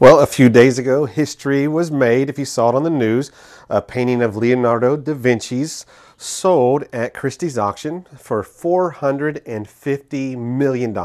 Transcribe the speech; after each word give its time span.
Well, 0.00 0.20
a 0.20 0.26
few 0.26 0.48
days 0.48 0.78
ago, 0.78 1.04
history 1.04 1.68
was 1.68 1.90
made, 1.90 2.30
if 2.30 2.38
you 2.38 2.46
saw 2.46 2.70
it 2.70 2.74
on 2.74 2.84
the 2.84 2.88
news. 2.88 3.30
A 3.68 3.82
painting 3.82 4.22
of 4.22 4.34
Leonardo 4.34 4.96
da 4.96 5.12
Vinci's 5.12 5.84
sold 6.16 6.86
at 6.90 7.12
Christie's 7.12 7.58
auction 7.58 8.06
for 8.16 8.42
$450 8.42 10.38
million. 10.38 10.96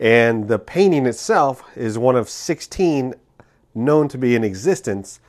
And 0.00 0.48
the 0.48 0.58
painting 0.58 1.04
itself 1.04 1.62
is 1.76 1.98
one 1.98 2.16
of 2.16 2.30
16 2.30 3.12
known 3.74 4.08
to 4.08 4.16
be 4.16 4.34
in 4.34 4.42
existence. 4.42 5.20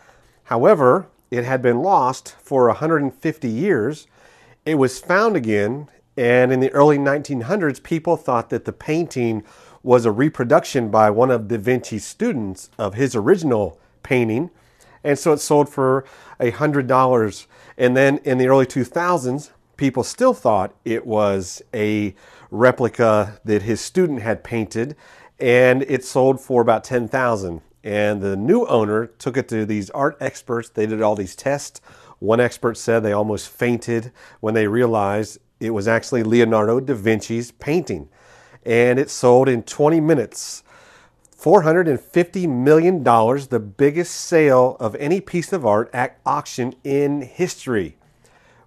However, 0.45 1.07
it 1.31 1.43
had 1.43 1.61
been 1.61 1.81
lost 1.81 2.33
for 2.39 2.67
150 2.67 3.49
years. 3.49 4.07
It 4.65 4.75
was 4.75 5.01
found 5.01 5.35
again, 5.35 5.89
and 6.15 6.53
in 6.53 6.61
the 6.61 6.71
early 6.71 6.97
1900s, 6.97 7.83
people 7.83 8.15
thought 8.15 8.49
that 8.51 8.63
the 8.63 8.71
painting 8.71 9.43
was 9.83 10.05
a 10.05 10.11
reproduction 10.11 10.89
by 10.89 11.09
one 11.09 11.29
of 11.29 11.49
Da 11.49 11.57
Vinci's 11.57 12.05
students 12.05 12.69
of 12.77 12.93
his 12.93 13.15
original 13.15 13.79
painting. 14.01 14.49
And 15.03 15.19
so 15.19 15.33
it 15.33 15.39
sold 15.39 15.67
for 15.67 16.05
$100. 16.39 17.45
And 17.77 17.97
then 17.97 18.19
in 18.19 18.37
the 18.37 18.47
early 18.47 18.65
2000s, 18.65 19.51
people 19.75 20.03
still 20.03 20.33
thought 20.33 20.73
it 20.85 21.05
was 21.05 21.61
a 21.73 22.15
replica 22.49 23.39
that 23.43 23.63
his 23.63 23.81
student 23.81 24.21
had 24.21 24.43
painted. 24.43 24.95
And 25.39 25.83
it 25.83 26.05
sold 26.05 26.39
for 26.39 26.61
about 26.61 26.85
10000 26.85 27.61
And 27.83 28.21
the 28.21 28.37
new 28.37 28.65
owner 28.67 29.07
took 29.07 29.35
it 29.35 29.49
to 29.49 29.65
these 29.65 29.89
art 29.89 30.15
experts. 30.21 30.69
They 30.69 30.85
did 30.85 31.01
all 31.01 31.15
these 31.15 31.35
tests. 31.35 31.81
One 32.19 32.39
expert 32.39 32.77
said 32.77 33.03
they 33.03 33.11
almost 33.11 33.49
fainted 33.49 34.13
when 34.39 34.53
they 34.53 34.67
realized 34.67 35.39
it 35.59 35.71
was 35.71 35.89
actually 35.89 36.23
Leonardo 36.23 36.79
da 36.79 36.93
Vinci's 36.93 37.51
painting 37.51 38.07
and 38.65 38.99
it 38.99 39.09
sold 39.09 39.49
in 39.49 39.63
20 39.63 39.99
minutes. 39.99 40.63
$450 41.37 42.47
million, 42.47 43.03
the 43.03 43.59
biggest 43.59 44.13
sale 44.13 44.77
of 44.79 44.95
any 44.95 45.19
piece 45.19 45.51
of 45.51 45.65
art 45.65 45.89
at 45.93 46.17
auction 46.25 46.73
in 46.83 47.21
history. 47.21 47.97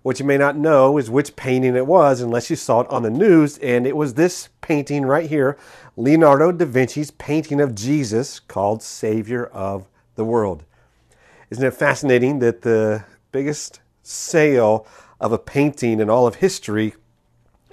What 0.03 0.21
you 0.21 0.27
may 0.27 0.37
not 0.37 0.57
know 0.57 0.99
is 0.99 1.11
which 1.11 1.35
painting 1.35 1.75
it 1.75 1.87
was 1.87 2.21
unless 2.21 2.51
you 2.51 2.55
saw 2.55 2.83
it 2.83 2.91
on 2.91 3.03
the 3.03 3.11
news, 3.11 3.59
and 3.59 3.87
it 3.87 3.97
was 3.97 4.15
this 4.15 4.51
painting 4.61 5.07
right 5.07 5.29
here 5.29 5.57
Leonardo 5.97 6.53
da 6.53 6.67
Vinci's 6.67 7.11
painting 7.11 7.61
of 7.61 7.75
Jesus 7.75 8.39
called 8.39 8.83
Savior 8.83 9.47
of 9.47 9.89
the 10.15 10.25
World. 10.25 10.65
Isn't 11.51 11.65
it 11.65 11.75
fascinating 11.75 12.41
that 12.41 12.63
the 12.63 13.05
biggest 13.33 13.81
sale 14.03 14.87
of 15.19 15.33
a 15.33 15.39
painting 15.39 15.99
in 15.99 16.11
all 16.11 16.27
of 16.27 16.37
history 16.37 16.95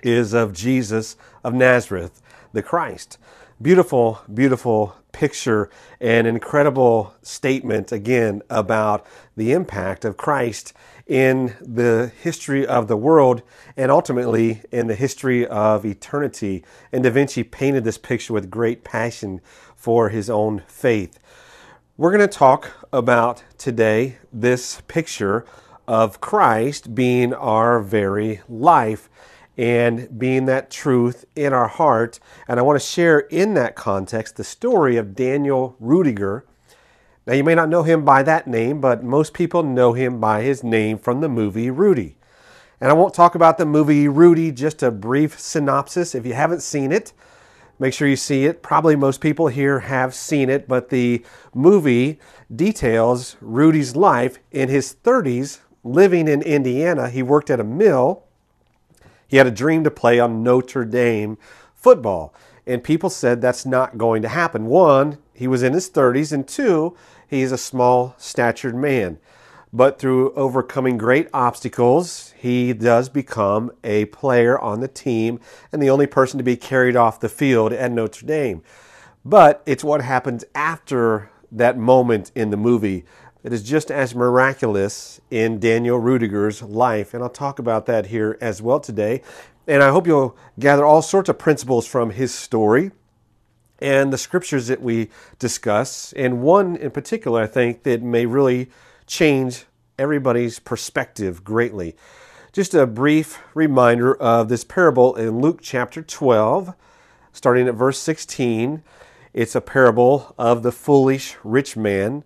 is 0.04 0.34
of 0.34 0.54
Jesus 0.54 1.16
of 1.44 1.54
Nazareth, 1.54 2.22
the 2.52 2.62
Christ. 2.62 3.18
Beautiful, 3.62 4.22
beautiful 4.34 4.96
picture 5.12 5.70
and 6.02 6.28
incredible 6.28 7.14
statement 7.22 7.92
again 7.92 8.42
about 8.50 9.06
the 9.38 9.52
impact 9.52 10.04
of 10.04 10.18
Christ 10.18 10.74
in 11.08 11.54
the 11.62 12.12
history 12.22 12.66
of 12.66 12.88
the 12.88 12.98
world 12.98 13.42
and 13.78 13.92
ultimately 13.92 14.62
in 14.72 14.88
the 14.88 14.96
history 14.96 15.46
of 15.48 15.86
eternity. 15.86 16.64
And 16.92 17.04
Da 17.04 17.10
Vinci 17.12 17.44
painted 17.44 17.84
this 17.84 17.98
picture 17.98 18.34
with 18.34 18.50
great 18.50 18.84
passion 18.84 19.40
for 19.76 20.10
his 20.10 20.30
own 20.30 20.64
faith. 20.68 21.20
We're 21.96 22.12
going 22.12 22.28
to 22.28 22.28
talk 22.28 22.88
about 22.92 23.44
today 23.58 24.18
this 24.32 24.82
picture 24.88 25.46
of 25.88 26.22
Christ 26.22 26.96
being 26.96 27.34
our 27.34 27.80
very 27.82 28.42
life 28.50 29.10
and 29.58 30.18
being 30.18 30.46
that 30.46 30.72
truth 30.72 31.26
in 31.36 31.54
our 31.54 31.68
heart. 31.68 32.20
And 32.48 32.60
I 32.60 32.64
want 32.64 32.80
to 32.80 32.86
share 32.86 33.20
in 33.20 33.54
that 33.54 33.76
context 33.76 34.36
the 34.36 34.44
story 34.44 34.98
of 34.98 35.16
Daniel 35.16 35.76
Ruettiger. 35.82 36.44
Now, 37.26 37.34
you 37.34 37.44
may 37.44 37.56
not 37.56 37.70
know 37.70 37.84
him 37.84 38.04
by 38.04 38.24
that 38.24 38.48
name, 38.48 38.82
but 38.82 39.04
most 39.04 39.34
people 39.34 39.64
know 39.64 39.94
him 39.94 40.20
by 40.20 40.42
his 40.42 40.64
name 40.64 40.98
from 40.98 41.22
the 41.22 41.30
movie 41.30 41.70
Rudy. 41.70 42.18
And 42.82 42.90
I 42.90 42.94
won't 42.94 43.14
talk 43.14 43.34
about 43.34 43.58
the 43.58 43.66
movie 43.66 44.10
Rudy, 44.10 44.52
just 44.52 44.84
a 44.84 44.92
brief 44.92 45.40
synopsis. 45.40 46.14
If 46.16 46.26
you 46.26 46.34
haven't 46.34 46.62
seen 46.62 46.92
it, 46.92 47.14
make 47.80 47.94
sure 47.94 48.10
you 48.10 48.18
see 48.18 48.44
it. 48.44 48.62
Probably 48.62 48.98
most 48.98 49.22
people 49.22 49.48
here 49.48 49.80
have 49.80 50.14
seen 50.14 50.50
it, 50.50 50.68
but 50.68 50.90
the 50.90 51.24
movie 51.54 52.20
details 52.54 53.38
Rudy's 53.40 53.96
life 53.96 54.40
in 54.52 54.68
his 54.68 54.96
30s 55.02 55.60
living 55.86 56.28
in 56.28 56.42
Indiana. 56.42 57.10
He 57.10 57.24
worked 57.24 57.50
at 57.50 57.62
a 57.62 57.64
mill 57.64 58.26
he 59.28 59.38
had 59.38 59.48
a 59.48 59.52
dream 59.52 59.84
to 59.84 59.92
play 59.92 60.20
on 60.20 60.44
Notre 60.44 60.86
Dame 60.86 61.38
football. 61.76 62.34
And 62.66 62.84
people 62.84 63.10
said 63.10 63.42
that's 63.42 63.66
not 63.66 63.98
going 63.98 64.22
to 64.22 64.30
happen. 64.30 64.66
One, 64.68 65.18
he 65.34 65.48
was 65.48 65.64
in 65.64 65.74
his 65.74 65.90
30s, 65.90 66.32
and 66.32 66.48
two, 66.48 66.96
he's 67.28 67.52
a 67.52 67.58
small 67.58 68.16
statured 68.18 68.76
man. 68.76 69.20
But 69.74 69.98
through 69.98 70.34
overcoming 70.34 70.98
great 70.98 71.28
obstacles, 71.34 72.32
he 72.38 72.74
does 72.74 73.10
become 73.10 73.72
a 73.84 74.06
player 74.06 74.58
on 74.60 74.82
the 74.82 74.88
team 74.88 75.40
and 75.72 75.82
the 75.82 75.90
only 75.90 76.06
person 76.06 76.38
to 76.38 76.44
be 76.44 76.56
carried 76.56 76.96
off 76.96 77.20
the 77.20 77.28
field 77.28 77.74
at 77.74 77.92
Notre 77.92 78.26
Dame. 78.26 78.62
But 79.26 79.64
it's 79.66 79.84
what 79.84 80.02
happens 80.02 80.46
after 80.54 81.32
that 81.52 81.78
moment 81.78 82.32
in 82.36 82.52
the 82.52 82.58
movie 82.58 83.04
that 83.44 83.54
is 83.54 83.62
just 83.62 83.92
as 83.92 84.16
miraculous 84.16 85.22
in 85.30 85.60
Daniel 85.60 86.00
Ruettiger's 86.00 86.62
life. 86.62 87.14
And 87.14 87.22
I'll 87.22 87.30
talk 87.30 87.60
about 87.60 87.86
that 87.86 88.08
here 88.08 88.38
as 88.42 88.62
well 88.62 88.80
today. 88.80 89.22
And 89.68 89.84
I 89.84 89.90
hope 89.90 90.08
you'll 90.08 90.36
gather 90.60 90.86
all 90.86 91.02
sorts 91.02 91.30
of 91.30 91.38
principles 91.38 91.86
from 91.86 92.12
his 92.12 92.34
story 92.34 92.92
and 93.80 94.14
the 94.14 94.18
scriptures 94.18 94.68
that 94.68 94.82
we 94.82 95.10
discuss. 95.40 96.14
And 96.14 96.42
one 96.42 96.78
in 96.78 96.92
particular, 96.92 97.42
I 97.42 97.48
think, 97.48 97.84
that 97.84 98.02
may 98.02 98.26
really 98.26 98.70
change 99.06 99.66
everybody's 100.00 100.60
perspective 100.60 101.44
greatly. 101.44 101.96
Just 102.54 102.74
a 102.74 102.88
brief 102.88 103.40
reminder 103.54 104.16
of 104.16 104.48
this 104.48 104.64
parable 104.64 105.16
in 105.16 105.40
Luke 105.40 105.60
chapter 105.62 106.02
12, 106.02 106.74
starting 107.34 107.68
at 107.68 107.76
verse 107.76 108.00
16. 108.00 108.84
It's 109.34 109.56
a 109.56 109.62
parable 109.62 110.34
of 110.38 110.64
the 110.64 110.72
foolish 110.72 111.36
rich 111.44 111.76
man. 111.76 112.24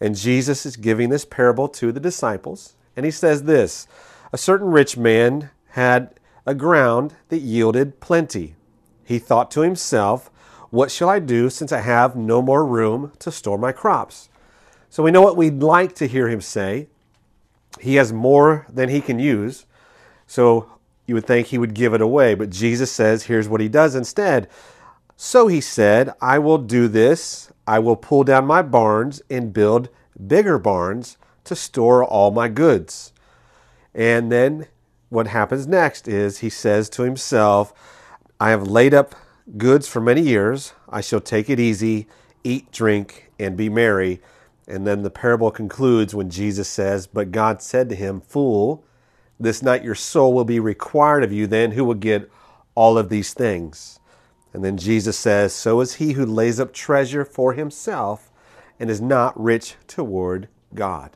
And 0.00 0.16
Jesus 0.16 0.64
is 0.64 0.76
giving 0.76 1.10
this 1.10 1.24
parable 1.24 1.68
to 1.68 1.92
the 1.92 2.00
disciples. 2.00 2.74
And 2.96 3.04
he 3.04 3.10
says 3.10 3.44
this 3.44 3.86
A 4.32 4.38
certain 4.38 4.68
rich 4.68 4.96
man 4.96 5.50
had 5.70 6.14
a 6.46 6.54
ground 6.54 7.14
that 7.28 7.38
yielded 7.38 8.00
plenty. 8.00 8.56
He 9.04 9.18
thought 9.18 9.50
to 9.52 9.60
himself, 9.60 10.30
What 10.70 10.90
shall 10.90 11.08
I 11.08 11.18
do 11.18 11.50
since 11.50 11.72
I 11.72 11.80
have 11.80 12.16
no 12.16 12.40
more 12.40 12.64
room 12.64 13.12
to 13.18 13.30
store 13.30 13.58
my 13.58 13.72
crops? 13.72 14.28
So 14.88 15.02
we 15.02 15.10
know 15.10 15.22
what 15.22 15.36
we'd 15.36 15.62
like 15.62 15.94
to 15.96 16.08
hear 16.08 16.28
him 16.28 16.40
say. 16.40 16.88
He 17.80 17.94
has 17.96 18.12
more 18.12 18.66
than 18.68 18.88
he 18.88 19.00
can 19.00 19.18
use. 19.18 19.66
So 20.26 20.70
you 21.06 21.14
would 21.14 21.26
think 21.26 21.48
he 21.48 21.58
would 21.58 21.74
give 21.74 21.94
it 21.94 22.00
away. 22.00 22.34
But 22.34 22.50
Jesus 22.50 22.90
says, 22.90 23.24
Here's 23.24 23.48
what 23.48 23.60
he 23.60 23.68
does 23.68 23.94
instead. 23.94 24.48
So 25.16 25.48
he 25.48 25.60
said, 25.60 26.14
I 26.20 26.38
will 26.38 26.58
do 26.58 26.88
this. 26.88 27.49
I 27.70 27.78
will 27.78 27.94
pull 27.94 28.24
down 28.24 28.46
my 28.46 28.62
barns 28.62 29.22
and 29.30 29.52
build 29.52 29.90
bigger 30.26 30.58
barns 30.58 31.16
to 31.44 31.54
store 31.54 32.02
all 32.04 32.32
my 32.32 32.48
goods. 32.48 33.12
And 33.94 34.32
then 34.32 34.66
what 35.08 35.28
happens 35.28 35.68
next 35.68 36.08
is 36.08 36.38
he 36.38 36.50
says 36.50 36.90
to 36.90 37.04
himself, 37.04 37.72
I 38.40 38.50
have 38.50 38.66
laid 38.66 38.92
up 38.92 39.14
goods 39.56 39.86
for 39.86 40.00
many 40.00 40.20
years. 40.20 40.72
I 40.88 41.00
shall 41.00 41.20
take 41.20 41.48
it 41.48 41.60
easy, 41.60 42.08
eat, 42.42 42.72
drink, 42.72 43.30
and 43.38 43.56
be 43.56 43.68
merry. 43.68 44.20
And 44.66 44.84
then 44.84 45.02
the 45.02 45.08
parable 45.08 45.52
concludes 45.52 46.12
when 46.12 46.28
Jesus 46.28 46.68
says, 46.68 47.06
But 47.06 47.30
God 47.30 47.62
said 47.62 47.88
to 47.90 47.94
him, 47.94 48.20
Fool, 48.20 48.82
this 49.38 49.62
night 49.62 49.84
your 49.84 49.94
soul 49.94 50.32
will 50.34 50.44
be 50.44 50.58
required 50.58 51.22
of 51.22 51.30
you, 51.32 51.46
then 51.46 51.70
who 51.70 51.84
will 51.84 51.94
get 51.94 52.28
all 52.74 52.98
of 52.98 53.10
these 53.10 53.32
things? 53.32 53.99
And 54.52 54.64
then 54.64 54.76
Jesus 54.76 55.18
says, 55.18 55.52
So 55.52 55.80
is 55.80 55.94
he 55.94 56.12
who 56.12 56.26
lays 56.26 56.58
up 56.58 56.72
treasure 56.72 57.24
for 57.24 57.52
himself 57.52 58.30
and 58.80 58.90
is 58.90 59.00
not 59.00 59.38
rich 59.40 59.76
toward 59.86 60.48
God. 60.74 61.10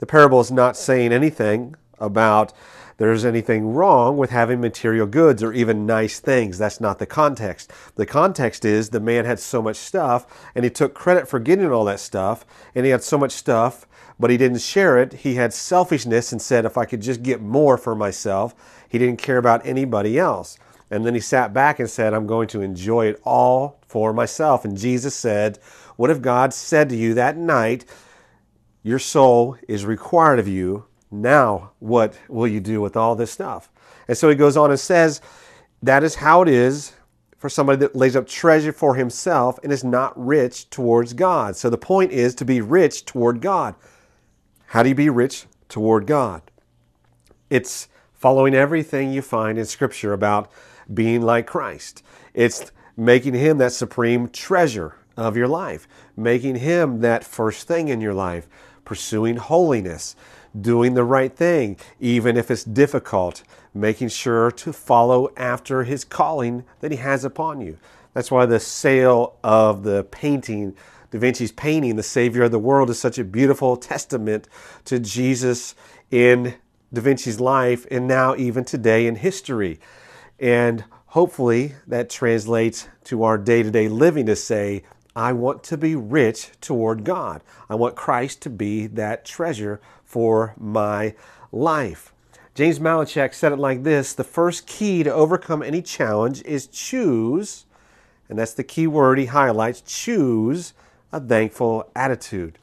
The 0.00 0.06
parable 0.06 0.40
is 0.40 0.50
not 0.50 0.76
saying 0.76 1.12
anything 1.12 1.76
about 1.98 2.52
there's 2.96 3.24
anything 3.24 3.72
wrong 3.72 4.18
with 4.18 4.28
having 4.28 4.60
material 4.60 5.06
goods 5.06 5.42
or 5.42 5.54
even 5.54 5.86
nice 5.86 6.20
things. 6.20 6.58
That's 6.58 6.82
not 6.82 6.98
the 6.98 7.06
context. 7.06 7.72
The 7.94 8.04
context 8.04 8.66
is 8.66 8.90
the 8.90 9.00
man 9.00 9.24
had 9.24 9.38
so 9.38 9.62
much 9.62 9.76
stuff 9.76 10.26
and 10.54 10.64
he 10.64 10.70
took 10.70 10.92
credit 10.92 11.26
for 11.26 11.38
getting 11.38 11.72
all 11.72 11.86
that 11.86 12.00
stuff 12.00 12.44
and 12.74 12.84
he 12.84 12.90
had 12.90 13.02
so 13.02 13.16
much 13.16 13.32
stuff, 13.32 13.86
but 14.18 14.28
he 14.28 14.36
didn't 14.36 14.60
share 14.60 14.98
it. 14.98 15.14
He 15.14 15.36
had 15.36 15.54
selfishness 15.54 16.30
and 16.30 16.42
said, 16.42 16.66
if 16.66 16.76
I 16.76 16.84
could 16.84 17.00
just 17.00 17.22
get 17.22 17.40
more 17.40 17.78
for 17.78 17.94
myself, 17.94 18.54
he 18.86 18.98
didn't 18.98 19.22
care 19.22 19.38
about 19.38 19.64
anybody 19.64 20.18
else. 20.18 20.58
And 20.90 21.06
then 21.06 21.14
he 21.14 21.20
sat 21.20 21.52
back 21.52 21.78
and 21.78 21.88
said, 21.88 22.12
I'm 22.12 22.26
going 22.26 22.48
to 22.48 22.62
enjoy 22.62 23.06
it 23.06 23.20
all 23.24 23.80
for 23.86 24.12
myself. 24.12 24.64
And 24.64 24.76
Jesus 24.76 25.14
said, 25.14 25.58
What 25.96 26.10
if 26.10 26.20
God 26.20 26.52
said 26.52 26.88
to 26.88 26.96
you 26.96 27.14
that 27.14 27.36
night, 27.36 27.84
Your 28.82 28.98
soul 28.98 29.56
is 29.68 29.84
required 29.86 30.38
of 30.38 30.48
you? 30.48 30.86
Now, 31.10 31.72
what 31.78 32.18
will 32.28 32.46
you 32.46 32.60
do 32.60 32.80
with 32.80 32.96
all 32.96 33.14
this 33.14 33.30
stuff? 33.30 33.70
And 34.08 34.16
so 34.16 34.28
he 34.28 34.34
goes 34.34 34.56
on 34.56 34.70
and 34.70 34.80
says, 34.80 35.20
That 35.82 36.02
is 36.02 36.16
how 36.16 36.42
it 36.42 36.48
is 36.48 36.92
for 37.36 37.48
somebody 37.48 37.78
that 37.78 37.96
lays 37.96 38.16
up 38.16 38.26
treasure 38.26 38.72
for 38.72 38.96
himself 38.96 39.58
and 39.62 39.72
is 39.72 39.82
not 39.84 40.12
rich 40.18 40.68
towards 40.70 41.14
God. 41.14 41.56
So 41.56 41.70
the 41.70 41.78
point 41.78 42.12
is 42.12 42.34
to 42.34 42.44
be 42.44 42.60
rich 42.60 43.04
toward 43.04 43.40
God. 43.40 43.74
How 44.66 44.82
do 44.82 44.88
you 44.88 44.94
be 44.94 45.08
rich 45.08 45.46
toward 45.68 46.06
God? 46.06 46.42
It's 47.48 47.88
following 48.12 48.54
everything 48.54 49.12
you 49.12 49.22
find 49.22 49.58
in 49.58 49.64
Scripture 49.64 50.12
about 50.12 50.52
being 50.92 51.22
like 51.22 51.46
Christ. 51.46 52.02
It's 52.34 52.72
making 52.96 53.34
Him 53.34 53.58
that 53.58 53.72
supreme 53.72 54.28
treasure 54.28 54.96
of 55.16 55.36
your 55.36 55.48
life, 55.48 55.88
making 56.16 56.56
Him 56.56 57.00
that 57.00 57.24
first 57.24 57.66
thing 57.66 57.88
in 57.88 58.00
your 58.00 58.14
life, 58.14 58.48
pursuing 58.84 59.36
holiness, 59.36 60.16
doing 60.58 60.94
the 60.94 61.04
right 61.04 61.34
thing, 61.34 61.76
even 62.00 62.36
if 62.36 62.50
it's 62.50 62.64
difficult, 62.64 63.42
making 63.72 64.08
sure 64.08 64.50
to 64.50 64.72
follow 64.72 65.30
after 65.36 65.84
His 65.84 66.04
calling 66.04 66.64
that 66.80 66.90
He 66.90 66.96
has 66.98 67.24
upon 67.24 67.60
you. 67.60 67.78
That's 68.14 68.30
why 68.30 68.46
the 68.46 68.60
sale 68.60 69.36
of 69.44 69.84
the 69.84 70.04
painting, 70.10 70.74
Da 71.10 71.18
Vinci's 71.18 71.52
painting, 71.52 71.96
The 71.96 72.02
Savior 72.02 72.44
of 72.44 72.50
the 72.50 72.58
World, 72.58 72.90
is 72.90 72.98
such 72.98 73.18
a 73.18 73.24
beautiful 73.24 73.76
testament 73.76 74.48
to 74.86 74.98
Jesus 74.98 75.74
in 76.10 76.54
Da 76.92 77.00
Vinci's 77.00 77.38
life 77.38 77.86
and 77.90 78.08
now 78.08 78.34
even 78.34 78.64
today 78.64 79.06
in 79.06 79.16
history. 79.16 79.78
And 80.40 80.84
hopefully 81.06 81.74
that 81.86 82.08
translates 82.08 82.88
to 83.04 83.22
our 83.22 83.36
day 83.36 83.62
to 83.62 83.70
day 83.70 83.88
living 83.88 84.26
to 84.26 84.34
say, 84.34 84.82
I 85.14 85.32
want 85.32 85.62
to 85.64 85.76
be 85.76 85.94
rich 85.94 86.50
toward 86.60 87.04
God. 87.04 87.42
I 87.68 87.74
want 87.74 87.94
Christ 87.94 88.40
to 88.42 88.50
be 88.50 88.86
that 88.86 89.24
treasure 89.24 89.80
for 90.04 90.54
my 90.56 91.14
life. 91.52 92.12
James 92.54 92.78
Malinchak 92.78 93.34
said 93.34 93.52
it 93.52 93.58
like 93.58 93.82
this 93.82 94.14
The 94.14 94.24
first 94.24 94.66
key 94.66 95.02
to 95.02 95.12
overcome 95.12 95.62
any 95.62 95.82
challenge 95.82 96.42
is 96.42 96.66
choose, 96.66 97.66
and 98.28 98.38
that's 98.38 98.54
the 98.54 98.64
key 98.64 98.86
word 98.86 99.18
he 99.18 99.26
highlights 99.26 99.82
choose 99.82 100.74
a 101.12 101.20
thankful 101.20 101.90
attitude. 101.94 102.58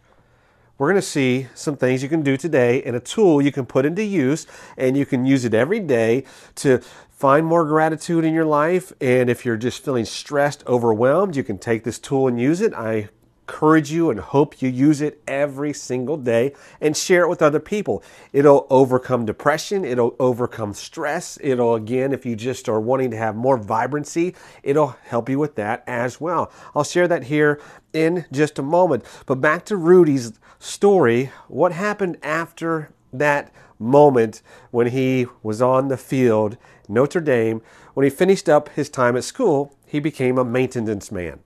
We're 0.78 0.90
going 0.92 1.02
to 1.02 1.08
see 1.08 1.48
some 1.56 1.76
things 1.76 2.04
you 2.04 2.10
can 2.10 2.22
do 2.22 2.38
today 2.38 2.84
and 2.84 2.96
a 2.96 3.00
tool 3.00 3.42
you 3.42 3.52
can 3.52 3.66
put 3.66 3.84
into 3.84 4.04
use, 4.04 4.46
and 4.78 4.96
you 4.96 5.08
can 5.08 5.26
use 5.26 5.44
it 5.44 5.56
every 5.56 5.80
day 5.80 6.24
to 6.56 6.82
find 7.10 7.48
more 7.48 7.66
gratitude 7.66 8.24
in 8.24 8.34
your 8.34 8.46
life. 8.46 8.94
And 9.02 9.28
if 9.28 9.44
you're 9.44 9.58
just 9.58 9.84
feeling 9.84 10.06
stressed, 10.06 10.64
overwhelmed, 10.68 11.36
you 11.36 11.44
can 11.44 11.58
take 11.58 11.84
this 11.84 11.98
tool 11.98 12.28
and 12.28 12.40
use 12.40 12.62
it. 12.62 12.76
I 12.76 13.10
encourage 13.48 13.90
you 13.90 14.10
and 14.10 14.20
hope 14.20 14.62
you 14.62 14.68
use 14.68 15.00
it 15.00 15.22
every 15.26 15.72
single 15.72 16.18
day 16.18 16.54
and 16.82 16.98
share 16.98 17.24
it 17.24 17.30
with 17.30 17.42
other 17.42 17.62
people. 17.62 18.04
It'll 18.34 18.68
overcome 18.70 19.26
depression, 19.26 19.86
it'll 19.86 20.18
overcome 20.20 20.74
stress. 20.74 21.38
It'll, 21.42 21.76
again, 21.76 22.12
if 22.12 22.26
you 22.26 22.36
just 22.36 22.68
are 22.68 22.82
wanting 22.82 23.10
to 23.12 23.18
have 23.18 23.38
more 23.38 23.58
vibrancy, 23.58 24.36
it'll 24.64 24.98
help 25.06 25.30
you 25.30 25.40
with 25.40 25.56
that 25.56 25.82
as 25.88 26.20
well. 26.20 26.52
I'll 26.76 26.84
share 26.84 27.08
that 27.08 27.24
here 27.24 27.62
in 27.94 28.26
just 28.34 28.60
a 28.60 28.64
moment. 28.64 29.06
But 29.26 29.36
back 29.36 29.64
to 29.66 29.78
Rudy's 29.78 30.34
story 30.60 31.32
what 31.48 31.72
happened 31.72 32.18
after 32.22 32.90
that 33.14 33.54
moment 33.80 34.42
when 34.72 34.88
he 34.88 35.26
was 35.42 35.62
on 35.62 35.88
the 35.88 35.98
field, 35.98 36.58
Notre 36.90 37.22
Dame? 37.22 37.62
When 37.94 38.04
he 38.04 38.10
finished 38.10 38.50
up 38.50 38.70
his 38.70 38.90
time 38.90 39.16
at 39.16 39.24
school, 39.24 39.74
he 39.86 40.02
became 40.02 40.38
a 40.38 40.44
maintenance 40.44 41.14
man 41.14 41.40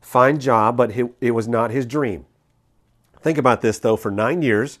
fine 0.00 0.38
job, 0.38 0.76
but 0.76 0.92
it 1.20 1.30
was 1.30 1.48
not 1.48 1.70
his 1.70 1.86
dream. 1.86 2.26
Think 3.20 3.38
about 3.38 3.60
this 3.60 3.78
though, 3.78 3.96
for 3.96 4.10
nine 4.10 4.42
years, 4.42 4.78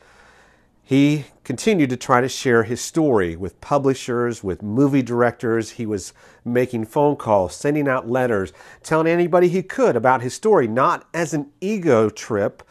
he 0.82 1.26
continued 1.44 1.90
to 1.90 1.96
try 1.96 2.20
to 2.20 2.28
share 2.28 2.64
his 2.64 2.80
story 2.80 3.36
with 3.36 3.60
publishers, 3.60 4.42
with 4.42 4.60
movie 4.60 5.02
directors. 5.02 5.70
He 5.70 5.86
was 5.86 6.12
making 6.44 6.86
phone 6.86 7.14
calls, 7.14 7.54
sending 7.54 7.86
out 7.86 8.08
letters, 8.08 8.52
telling 8.82 9.06
anybody 9.06 9.46
he 9.46 9.62
could 9.62 9.94
about 9.94 10.22
his 10.22 10.34
story, 10.34 10.66
not 10.66 11.06
as 11.14 11.32
an 11.32 11.52
ego 11.60 12.10
trip, 12.10 12.64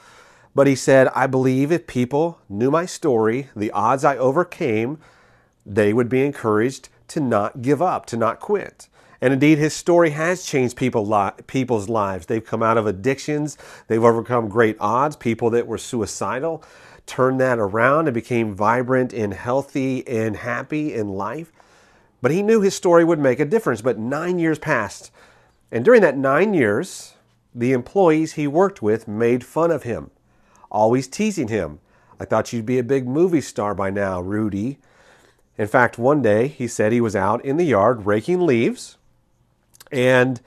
but 0.54 0.68
he 0.68 0.76
said, 0.76 1.08
I 1.16 1.28
believe 1.28 1.72
if 1.72 1.88
people 1.88 2.40
knew 2.50 2.70
my 2.70 2.86
story, 2.86 3.48
the 3.56 3.72
odds 3.72 4.04
I 4.04 4.18
overcame, 4.18 4.98
they 5.66 5.94
would 5.94 6.10
be 6.10 6.26
encouraged 6.26 6.90
to 7.10 7.22
not 7.22 7.62
give 7.62 7.82
up, 7.82 8.06
to 8.08 8.18
not 8.18 8.42
quit. 8.42 8.90
And 9.22 9.34
indeed, 9.34 9.58
his 9.58 9.74
story 9.74 10.12
has 10.12 10.46
changed 10.46 10.78
people 10.78 11.06
li- 11.06 11.32
people's 11.48 11.90
lives. 11.90 12.26
They've 12.26 12.46
come 12.46 12.64
out 12.64 12.78
of 12.78 12.88
addictions, 12.88 13.58
they've 13.88 14.04
overcome 14.04 14.48
great 14.48 14.78
odds. 14.80 15.16
People 15.16 15.50
that 15.52 15.68
were 15.68 15.78
suicidal 15.78 16.64
turned 17.06 17.42
that 17.42 17.60
around 17.60 18.08
and 18.08 18.14
became 18.14 18.54
vibrant 18.54 19.12
and 19.14 19.34
healthy 19.34 20.08
and 20.08 20.38
happy 20.38 20.94
in 20.94 21.10
life. 21.10 21.52
But 22.22 22.32
he 22.32 22.44
knew 22.44 22.62
his 22.62 22.76
story 22.76 23.04
would 23.04 23.20
make 23.20 23.40
a 23.40 23.46
difference. 23.46 23.82
But 23.82 23.98
nine 23.98 24.40
years 24.40 24.60
passed. 24.60 25.12
And 25.72 25.84
during 25.84 26.02
that 26.02 26.18
nine 26.18 26.54
years, 26.54 27.14
the 27.54 27.74
employees 27.74 28.34
he 28.34 28.48
worked 28.48 28.82
with 28.82 29.08
made 29.08 29.44
fun 29.44 29.72
of 29.72 29.84
him, 29.84 30.12
always 30.72 31.08
teasing 31.08 31.48
him. 31.48 31.80
I 32.20 32.26
thought 32.26 32.54
you'd 32.54 32.66
be 32.66 32.80
a 32.80 32.84
big 32.84 33.08
movie 33.08 33.42
star 33.42 33.74
by 33.74 33.90
now, 33.90 34.22
Rudy. 34.22 34.78
In 35.58 35.68
fact, 35.68 35.98
one 35.98 36.22
day 36.22 36.48
he 36.48 36.68
said 36.68 36.92
he 36.92 37.02
was 37.02 37.16
out 37.16 37.44
in 37.44 37.58
the 37.58 37.66
yard 37.66 38.06
raking 38.06 38.46
leaves 38.46 38.98
and 39.92 40.42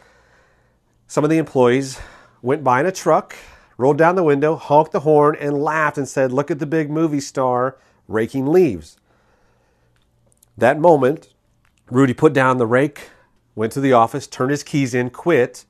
some 1.06 1.24
of 1.24 1.30
the 1.30 1.38
employees 1.38 2.00
went 2.40 2.64
by 2.64 2.80
in 2.80 2.86
a 2.86 2.92
truck, 2.92 3.36
rolled 3.76 3.98
down 3.98 4.16
the 4.16 4.22
window, 4.22 4.56
honked 4.56 4.92
the 4.92 5.00
horn, 5.00 5.36
and 5.38 5.62
laughed 5.62 5.98
and 5.98 6.08
said, 6.08 6.32
Look 6.32 6.50
at 6.50 6.58
the 6.58 6.66
big 6.66 6.90
movie 6.90 7.20
star 7.20 7.76
raking 8.08 8.46
leaves. 8.46 8.96
That 10.56 10.78
moment, 10.78 11.34
Rudy 11.90 12.14
put 12.14 12.32
down 12.32 12.58
the 12.58 12.66
rake, 12.66 13.10
went 13.54 13.72
to 13.72 13.80
the 13.80 13.92
office, 13.92 14.26
turned 14.26 14.50
his 14.50 14.62
keys 14.62 14.94
in, 14.94 15.10
quit, 15.10 15.64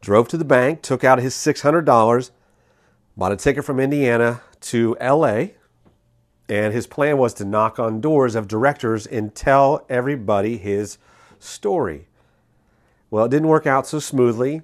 drove 0.00 0.28
to 0.28 0.36
the 0.36 0.44
bank, 0.44 0.82
took 0.82 1.04
out 1.04 1.18
his 1.18 1.34
$600, 1.34 2.30
bought 3.16 3.32
a 3.32 3.36
ticket 3.36 3.64
from 3.64 3.80
Indiana 3.80 4.42
to 4.60 4.96
LA, 5.00 5.46
and 6.48 6.72
his 6.72 6.86
plan 6.86 7.18
was 7.18 7.34
to 7.34 7.44
knock 7.44 7.78
on 7.78 8.00
doors 8.00 8.34
of 8.34 8.48
directors 8.48 9.06
and 9.06 9.34
tell 9.34 9.84
everybody 9.88 10.56
his 10.58 10.98
story. 11.38 12.08
Well, 13.14 13.26
it 13.26 13.30
didn't 13.30 13.46
work 13.46 13.64
out 13.64 13.86
so 13.86 14.00
smoothly. 14.00 14.62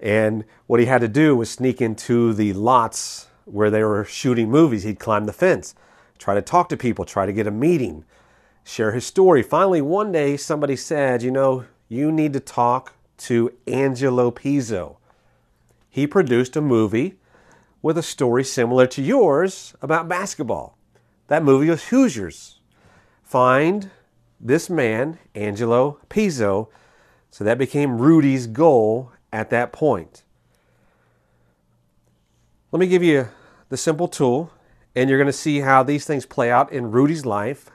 And 0.00 0.44
what 0.66 0.80
he 0.80 0.86
had 0.86 1.02
to 1.02 1.08
do 1.08 1.36
was 1.36 1.50
sneak 1.50 1.82
into 1.82 2.32
the 2.32 2.54
lots 2.54 3.26
where 3.44 3.70
they 3.70 3.84
were 3.84 4.06
shooting 4.06 4.50
movies. 4.50 4.84
He'd 4.84 4.98
climb 4.98 5.26
the 5.26 5.32
fence, 5.34 5.74
try 6.16 6.34
to 6.34 6.40
talk 6.40 6.70
to 6.70 6.76
people, 6.78 7.04
try 7.04 7.26
to 7.26 7.34
get 7.34 7.46
a 7.46 7.50
meeting, 7.50 8.06
share 8.64 8.92
his 8.92 9.04
story. 9.04 9.42
Finally, 9.42 9.82
one 9.82 10.10
day, 10.10 10.38
somebody 10.38 10.74
said, 10.74 11.22
You 11.22 11.32
know, 11.32 11.66
you 11.86 12.10
need 12.10 12.32
to 12.32 12.40
talk 12.40 12.94
to 13.18 13.52
Angelo 13.66 14.30
Pizzo. 14.30 14.96
He 15.90 16.06
produced 16.06 16.56
a 16.56 16.62
movie 16.62 17.16
with 17.82 17.98
a 17.98 18.02
story 18.02 18.44
similar 18.44 18.86
to 18.86 19.02
yours 19.02 19.74
about 19.82 20.08
basketball. 20.08 20.78
That 21.26 21.44
movie 21.44 21.68
was 21.68 21.88
Hoosiers. 21.88 22.60
Find 23.22 23.90
this 24.40 24.70
man, 24.70 25.18
Angelo 25.34 25.98
Pizzo, 26.08 26.68
so 27.34 27.42
that 27.42 27.58
became 27.58 27.98
Rudy's 27.98 28.46
goal 28.46 29.10
at 29.32 29.50
that 29.50 29.72
point. 29.72 30.22
Let 32.70 32.78
me 32.78 32.86
give 32.86 33.02
you 33.02 33.26
the 33.70 33.76
simple 33.76 34.06
tool, 34.06 34.52
and 34.94 35.10
you're 35.10 35.18
going 35.18 35.26
to 35.26 35.32
see 35.32 35.58
how 35.58 35.82
these 35.82 36.04
things 36.04 36.26
play 36.26 36.48
out 36.48 36.70
in 36.70 36.92
Rudy's 36.92 37.26
life. 37.26 37.70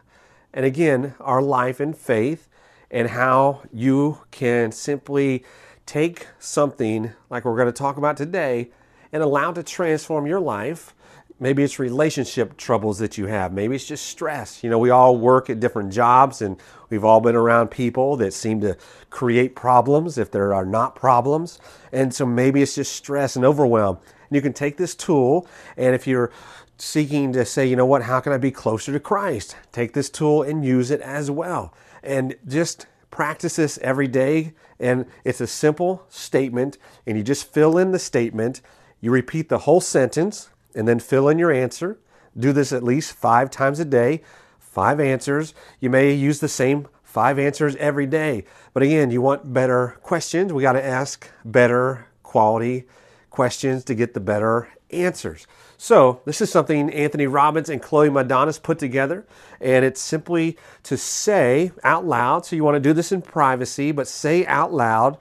And 0.54 0.66
again, 0.66 1.14
our 1.20 1.42
life 1.42 1.82
in 1.82 1.92
faith, 1.92 2.48
and 2.90 3.10
how 3.10 3.64
you 3.74 4.20
can 4.32 4.72
simply 4.72 5.44
take 5.86 6.28
something 6.40 7.12
like 7.30 7.44
we're 7.44 7.58
going 7.58 7.66
to 7.66 7.74
talk 7.74 7.98
about 7.98 8.16
today 8.16 8.70
and 9.12 9.22
allow 9.22 9.50
it 9.52 9.56
to 9.56 9.64
transform 9.64 10.26
your 10.26 10.40
life 10.40 10.96
Maybe 11.40 11.64
it's 11.64 11.80
relationship 11.80 12.58
troubles 12.58 13.00
that 13.00 13.18
you 13.18 13.28
have. 13.28 13.54
Maybe 13.54 13.76
it's 13.76 13.86
just 13.86 14.08
stress. 14.08 14.64
You 14.64 14.70
know, 14.70 14.78
we 14.78 14.90
all 14.90 15.18
work 15.18 15.50
at 15.50 15.60
different 15.60 15.94
jobs 15.94 16.42
and 16.42 16.58
we've 16.90 17.06
all 17.06 17.22
been 17.22 17.36
around 17.36 17.70
people 17.70 18.18
that 18.18 18.34
seem 18.34 18.60
to 18.62 18.76
create 19.10 19.56
problems 19.56 20.18
if 20.18 20.32
there 20.32 20.54
are 20.54 20.66
not 20.66 20.96
problems. 20.96 21.60
And 21.94 22.14
so 22.14 22.26
maybe 22.26 22.62
it's 22.62 22.76
just 22.76 22.94
stress 22.94 23.36
and 23.36 23.46
overwhelm. 23.46 24.00
And 24.30 24.36
you 24.36 24.42
can 24.42 24.54
take 24.54 24.76
this 24.78 24.96
tool 24.96 25.48
and 25.78 25.96
if 25.96 26.06
you're 26.06 26.32
seeking 26.78 27.34
to 27.34 27.46
say, 27.46 27.66
you 27.66 27.76
know 27.76 27.86
what, 27.86 28.04
how 28.04 28.20
can 28.20 28.34
I 28.34 28.38
be 28.38 28.52
closer 28.52 28.92
to 28.92 29.00
Christ? 29.00 29.56
Take 29.72 29.94
this 29.94 30.10
tool 30.10 30.44
and 30.44 30.66
use 30.66 30.92
it 30.92 31.02
as 31.02 31.30
well. 31.30 31.74
And 32.04 32.36
just 32.48 32.88
practice 33.12 33.58
this 33.58 33.78
every 33.80 34.08
day. 34.08 34.54
And 34.80 35.06
it's 35.26 35.42
a 35.42 35.48
simple 35.48 36.06
statement, 36.08 36.78
and 37.06 37.18
you 37.18 37.24
just 37.24 37.52
fill 37.52 37.78
in 37.78 37.92
the 37.92 38.00
statement. 38.00 38.62
You 39.02 39.12
repeat 39.12 39.50
the 39.50 39.60
whole 39.60 39.82
sentence 39.82 40.50
and 40.76 40.88
then 40.88 41.00
fill 41.00 41.30
in 41.30 41.40
your 41.40 41.52
answer. 41.52 42.00
Do 42.38 42.54
this 42.54 42.72
at 42.72 42.84
least 42.84 43.14
five 43.14 43.50
times 43.50 43.80
a 43.80 43.86
day, 43.86 44.22
five 44.60 45.00
answers. 45.00 45.54
You 45.80 45.90
may 45.90 46.14
use 46.14 46.40
the 46.40 46.48
same 46.48 46.88
five 47.04 47.40
answers 47.40 47.76
every 47.78 48.06
day. 48.06 48.46
But 48.74 48.84
again, 48.84 49.12
you 49.12 49.22
want 49.22 49.52
better 49.52 49.98
questions. 50.04 50.54
We 50.54 50.62
got 50.62 50.74
to 50.74 50.86
ask 50.86 51.28
better 51.44 52.08
quality 52.24 52.86
questions 53.30 53.84
to 53.86 53.96
get 53.96 54.14
the 54.14 54.20
better 54.20 54.70
answers. 54.92 55.48
So, 55.78 56.22
this 56.26 56.42
is 56.42 56.52
something 56.52 56.90
Anthony 56.92 57.26
Robbins 57.26 57.70
and 57.70 57.82
Cloé 57.82 58.10
Madanes 58.12 58.62
put 58.62 58.80
together, 58.80 59.26
and 59.62 59.86
it's 59.86 60.02
simply 60.02 60.58
to 60.84 60.98
say 60.98 61.72
out 61.86 62.06
loud. 62.06 62.46
So, 62.46 62.56
you 62.58 62.66
want 62.66 62.76
to 62.76 62.82
do 62.82 62.92
this 62.92 63.14
in 63.14 63.22
privacy, 63.22 63.94
but 63.94 64.08
say 64.08 64.46
out 64.46 64.74
loud, 64.74 65.18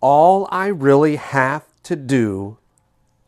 All 0.00 0.48
I 0.50 0.66
really 0.66 1.16
have 1.16 1.64
to 1.84 1.94
do 1.94 2.58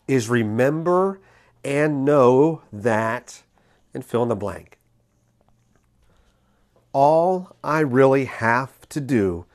is 0.08 0.28
remember 0.28 1.20
and 1.64 2.04
know 2.04 2.62
that, 2.72 3.42
and 3.94 4.04
fill 4.04 4.22
in 4.22 4.28
the 4.28 4.36
blank. 4.36 4.78
All 6.92 7.56
I 7.62 7.80
really 7.80 8.26
have 8.26 8.88
to 8.90 9.00
do 9.00 9.46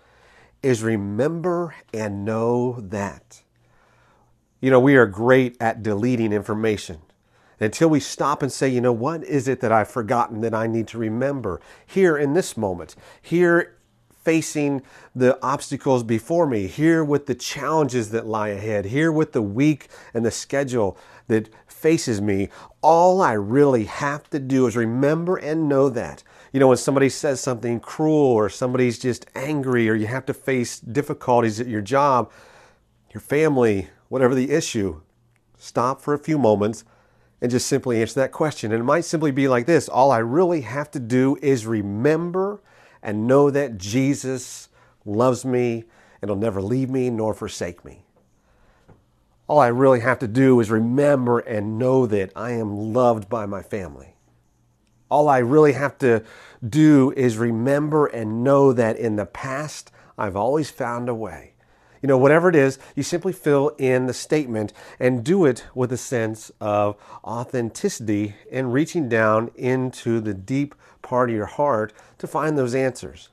is 0.63 0.83
remember 0.83 1.75
and 1.93 2.25
know 2.25 2.79
that. 2.79 3.43
You 4.59 4.71
know, 4.71 4.79
we 4.79 4.95
are 4.95 5.05
great 5.05 5.55
at 5.61 5.83
deleting 5.83 6.33
information 6.33 6.99
until 7.59 7.89
we 7.89 7.99
stop 7.99 8.41
and 8.41 8.51
say, 8.51 8.67
you 8.67 8.81
know, 8.81 8.93
what 8.93 9.23
is 9.23 9.47
it 9.47 9.59
that 9.61 9.71
I've 9.71 9.89
forgotten 9.89 10.41
that 10.41 10.53
I 10.53 10.67
need 10.67 10.87
to 10.89 10.97
remember 10.97 11.61
here 11.85 12.17
in 12.17 12.33
this 12.33 12.57
moment, 12.57 12.95
here 13.21 13.77
facing 14.23 14.81
the 15.15 15.41
obstacles 15.41 16.03
before 16.03 16.45
me, 16.45 16.67
here 16.67 17.03
with 17.03 17.27
the 17.27 17.35
challenges 17.35 18.09
that 18.11 18.25
lie 18.25 18.49
ahead, 18.49 18.85
here 18.85 19.11
with 19.11 19.31
the 19.31 19.41
week 19.41 19.87
and 20.13 20.25
the 20.25 20.31
schedule 20.31 20.97
that 21.27 21.49
faces 21.67 22.21
me. 22.21 22.49
All 22.81 23.21
I 23.21 23.33
really 23.33 23.85
have 23.85 24.29
to 24.31 24.39
do 24.39 24.67
is 24.67 24.75
remember 24.75 25.37
and 25.37 25.69
know 25.69 25.89
that. 25.89 26.23
You 26.51 26.59
know, 26.59 26.69
when 26.69 26.77
somebody 26.77 27.09
says 27.09 27.39
something 27.41 27.79
cruel 27.79 28.15
or 28.15 28.49
somebody's 28.49 28.97
just 28.97 29.25
angry 29.35 29.89
or 29.89 29.93
you 29.93 30.07
have 30.07 30.25
to 30.27 30.33
face 30.33 30.79
difficulties 30.79 31.59
at 31.59 31.67
your 31.67 31.81
job, 31.81 32.31
your 33.13 33.21
family, 33.21 33.89
whatever 34.09 34.33
the 34.33 34.51
issue, 34.51 35.01
stop 35.57 36.01
for 36.01 36.13
a 36.13 36.19
few 36.19 36.37
moments 36.37 36.83
and 37.41 37.51
just 37.51 37.67
simply 37.67 38.01
answer 38.01 38.19
that 38.21 38.31
question. 38.31 38.71
And 38.71 38.81
it 38.81 38.85
might 38.85 39.05
simply 39.05 39.31
be 39.31 39.47
like 39.47 39.65
this 39.65 39.89
All 39.89 40.11
I 40.11 40.19
really 40.19 40.61
have 40.61 40.89
to 40.91 40.99
do 40.99 41.37
is 41.41 41.67
remember 41.67 42.61
and 43.01 43.27
know 43.27 43.51
that 43.51 43.77
Jesus 43.77 44.69
loves 45.05 45.45
me 45.45 45.85
and 46.21 46.29
will 46.29 46.37
never 46.37 46.61
leave 46.61 46.89
me 46.89 47.09
nor 47.09 47.33
forsake 47.33 47.85
me. 47.85 48.06
All 49.47 49.59
I 49.59 49.67
really 49.67 50.01
have 50.01 50.19
to 50.19 50.27
do 50.27 50.59
is 50.59 50.69
remember 50.69 51.39
and 51.39 51.79
know 51.79 52.05
that 52.05 52.31
I 52.35 52.51
am 52.51 52.93
loved 52.93 53.29
by 53.29 53.45
my 53.45 53.61
family. 53.61 54.15
All 55.09 55.29
I 55.29 55.37
really 55.37 55.73
have 55.73 55.97
to 55.99 56.23
do 56.67 57.13
is 57.15 57.37
remember 57.37 58.07
and 58.07 58.43
know 58.43 58.73
that 58.73 58.97
in 58.97 59.15
the 59.15 59.25
past, 59.25 59.89
I've 60.17 60.35
always 60.35 60.69
found 60.69 61.07
a 61.07 61.15
way. 61.15 61.53
You 62.01 62.07
know, 62.07 62.17
whatever 62.17 62.49
it 62.49 62.55
is, 62.55 62.77
you 62.95 63.03
simply 63.03 63.33
fill 63.33 63.69
in 63.77 64.05
the 64.05 64.13
statement 64.13 64.73
and 64.99 65.23
do 65.23 65.45
it 65.45 65.65
with 65.73 65.91
a 65.91 65.97
sense 65.97 66.51
of 66.59 66.95
authenticity 67.23 68.35
and 68.51 68.73
reaching 68.73 69.09
down 69.09 69.49
into 69.55 70.19
the 70.19 70.33
deep 70.33 70.75
part 71.01 71.29
of 71.29 71.35
your 71.35 71.45
heart 71.45 71.93
to 72.17 72.27
find 72.27 72.57
those 72.57 72.75
answers. 72.75 73.29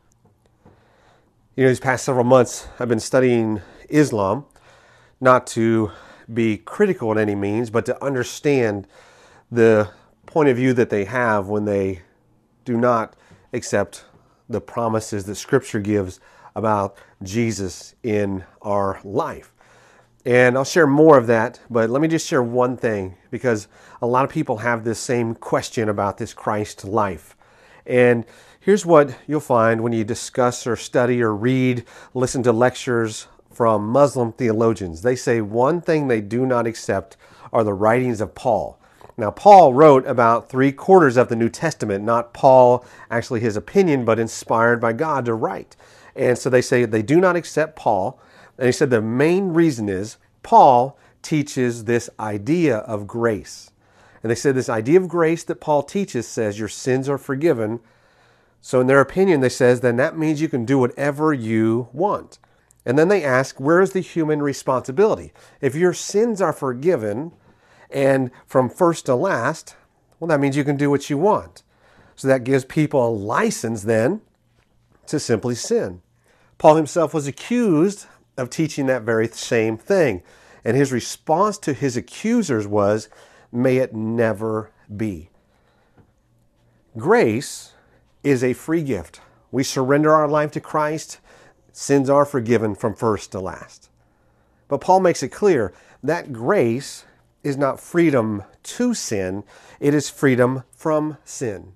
You 1.57 1.65
know, 1.65 1.71
these 1.71 1.81
past 1.81 2.05
several 2.05 2.25
months, 2.25 2.69
I've 2.79 2.89
been 2.89 3.01
studying 3.01 3.61
Islam, 3.89 4.47
not 5.25 5.47
to 5.49 5.91
be 6.33 6.59
critical 6.59 7.11
in 7.11 7.19
any 7.19 7.35
means, 7.35 7.71
but 7.71 7.87
to 7.87 8.05
understand 8.05 8.87
the 9.51 9.91
point 10.27 10.49
of 10.51 10.57
view 10.57 10.73
that 10.75 10.91
they 10.91 11.07
have 11.07 11.49
when 11.49 11.65
they 11.65 12.03
do 12.65 12.77
not 12.77 13.17
accept 13.53 14.05
the 14.49 14.61
promises 14.61 15.25
that 15.25 15.35
Scripture 15.37 15.81
gives 15.81 16.21
about 16.55 16.97
Jesus 17.23 17.95
in 18.03 18.45
our 18.63 19.01
life. 19.03 19.53
And 20.27 20.57
I'll 20.57 20.65
share 20.65 20.87
more 20.87 21.19
of 21.19 21.27
that, 21.27 21.61
but 21.71 21.91
let 21.91 22.01
me 22.01 22.09
just 22.09 22.27
share 22.27 22.43
one 22.43 22.77
thing 22.77 23.17
because 23.31 23.67
a 24.01 24.07
lot 24.07 24.25
of 24.25 24.31
people 24.31 24.59
have 24.59 24.85
this 24.85 24.99
same 24.99 25.35
question 25.35 25.89
about 25.89 26.19
this 26.19 26.35
Christ 26.35 26.85
life. 26.85 27.37
And 27.87 28.25
here's 28.61 28.87
what 28.87 29.17
you'll 29.27 29.41
find 29.41 29.83
when 29.83 29.93
you 29.93 30.05
discuss 30.05 30.67
or 30.67 30.77
study 30.77 31.23
or 31.23 31.35
read, 31.35 31.85
listen 32.15 32.43
to 32.43 32.53
lectures 32.53 33.27
from 33.55 33.89
Muslim 33.89 34.33
theologians. 34.33 35.03
They 35.03 35.17
say 35.17 35.41
one 35.41 35.81
thing 35.81 36.09
they 36.09 36.21
do 36.21 36.45
not 36.45 36.67
accept 36.67 37.17
are 37.53 37.65
the 37.65 37.73
writings 37.73 38.21
of 38.21 38.35
Paul. 38.35 38.79
Now, 39.17 39.31
Paul 39.31 39.75
wrote 39.75 40.07
about 40.07 40.49
three 40.49 40.73
quarters 40.73 41.17
of 41.17 41.29
the 41.29 41.37
New 41.37 41.49
Testament, 41.49 42.05
not 42.05 42.35
Paul, 42.35 42.85
actually 43.11 43.41
his 43.41 43.57
opinion, 43.57 44.05
but 44.05 44.19
inspired 44.19 44.81
by 44.81 44.93
God 44.93 45.25
to 45.27 45.35
write. 45.35 45.77
And 46.17 46.37
so 46.37 46.51
they 46.51 46.63
say 46.63 46.85
they 46.85 47.03
do 47.03 47.21
not 47.21 47.37
accept 47.37 47.77
Paul. 47.77 48.21
And 48.59 48.67
he 48.67 48.73
said 48.73 48.91
the 48.91 49.01
main 49.01 49.49
reason 49.49 49.89
is 49.89 50.17
Paul 50.43 50.99
teaches 51.23 51.85
this 51.85 52.11
idea 52.19 52.79
of 52.79 53.07
grace. 53.07 53.71
And 54.23 54.31
they 54.31 54.37
said 54.37 54.55
this 54.55 54.69
idea 54.69 54.99
of 54.99 55.09
grace 55.09 55.45
that 55.45 55.61
Paul 55.61 55.83
teaches 55.83 56.27
says 56.27 56.59
your 56.59 56.69
sins 56.69 57.09
are 57.09 57.19
forgiven. 57.19 57.81
So 58.61 58.81
in 58.81 58.87
their 58.87 59.01
opinion, 59.01 59.41
they 59.41 59.49
says 59.49 59.81
then 59.81 59.97
that 59.97 60.19
means 60.19 60.41
you 60.41 60.49
can 60.49 60.65
do 60.65 60.79
whatever 60.79 61.33
you 61.33 61.89
want. 61.93 62.39
And 62.87 62.99
then 62.99 63.09
they 63.09 63.25
ask, 63.25 63.59
where 63.59 63.81
is 63.81 63.93
the 63.93 64.01
human 64.01 64.43
responsibility? 64.43 65.33
If 65.61 65.75
your 65.75 65.95
sins 65.95 66.41
are 66.41 66.53
forgiven 66.53 67.33
and 67.91 68.31
from 68.47 68.69
first 68.69 69.07
to 69.07 69.15
last, 69.15 69.77
well, 70.21 70.29
that 70.29 70.41
means 70.41 70.57
you 70.57 70.65
can 70.65 70.77
do 70.77 70.91
what 70.91 71.09
you 71.09 71.17
want. 71.17 71.63
So 72.17 72.29
that 72.29 72.45
gives 72.45 72.65
people 72.65 73.07
a 73.07 73.11
license 73.11 73.83
then 73.83 74.21
to 75.07 75.19
simply 75.19 75.55
sin. 75.55 76.03
Paul 76.59 76.77
himself 76.77 77.15
was 77.15 77.27
accused 77.27 78.07
of 78.37 78.51
teaching 78.51 78.87
that 78.87 79.03
very 79.03 79.29
same 79.29 79.77
thing. 79.77 80.23
And 80.65 80.77
his 80.77 80.93
response 80.93 81.59
to 81.59 81.73
his 81.73 81.97
accusers 81.97 82.67
was, 82.67 83.09
May 83.53 83.77
it 83.77 83.95
never 83.95 84.71
be. 84.95 85.31
Grace 86.97 87.73
is 88.23 88.43
a 88.43 88.53
free 88.53 88.83
gift. 88.83 89.21
We 89.51 89.63
surrender 89.63 90.13
our 90.13 90.27
life 90.27 90.51
to 90.53 90.61
Christ, 90.61 91.21
sins 91.77 92.09
are 92.09 92.25
forgiven 92.25 92.75
from 92.75 92.95
first 92.95 93.33
to 93.33 93.41
last. 93.41 93.91
But 94.69 94.81
Paul 94.81 95.01
makes 95.01 95.23
it 95.23 95.29
clear 95.29 95.75
that 96.03 96.33
grace 96.33 97.05
is 97.43 97.57
not 97.57 97.81
freedom 97.81 98.45
to 98.63 98.95
sin, 98.95 99.45
it 99.81 99.93
is 99.93 100.09
freedom 100.09 100.63
from 100.75 101.19
sin. 101.25 101.73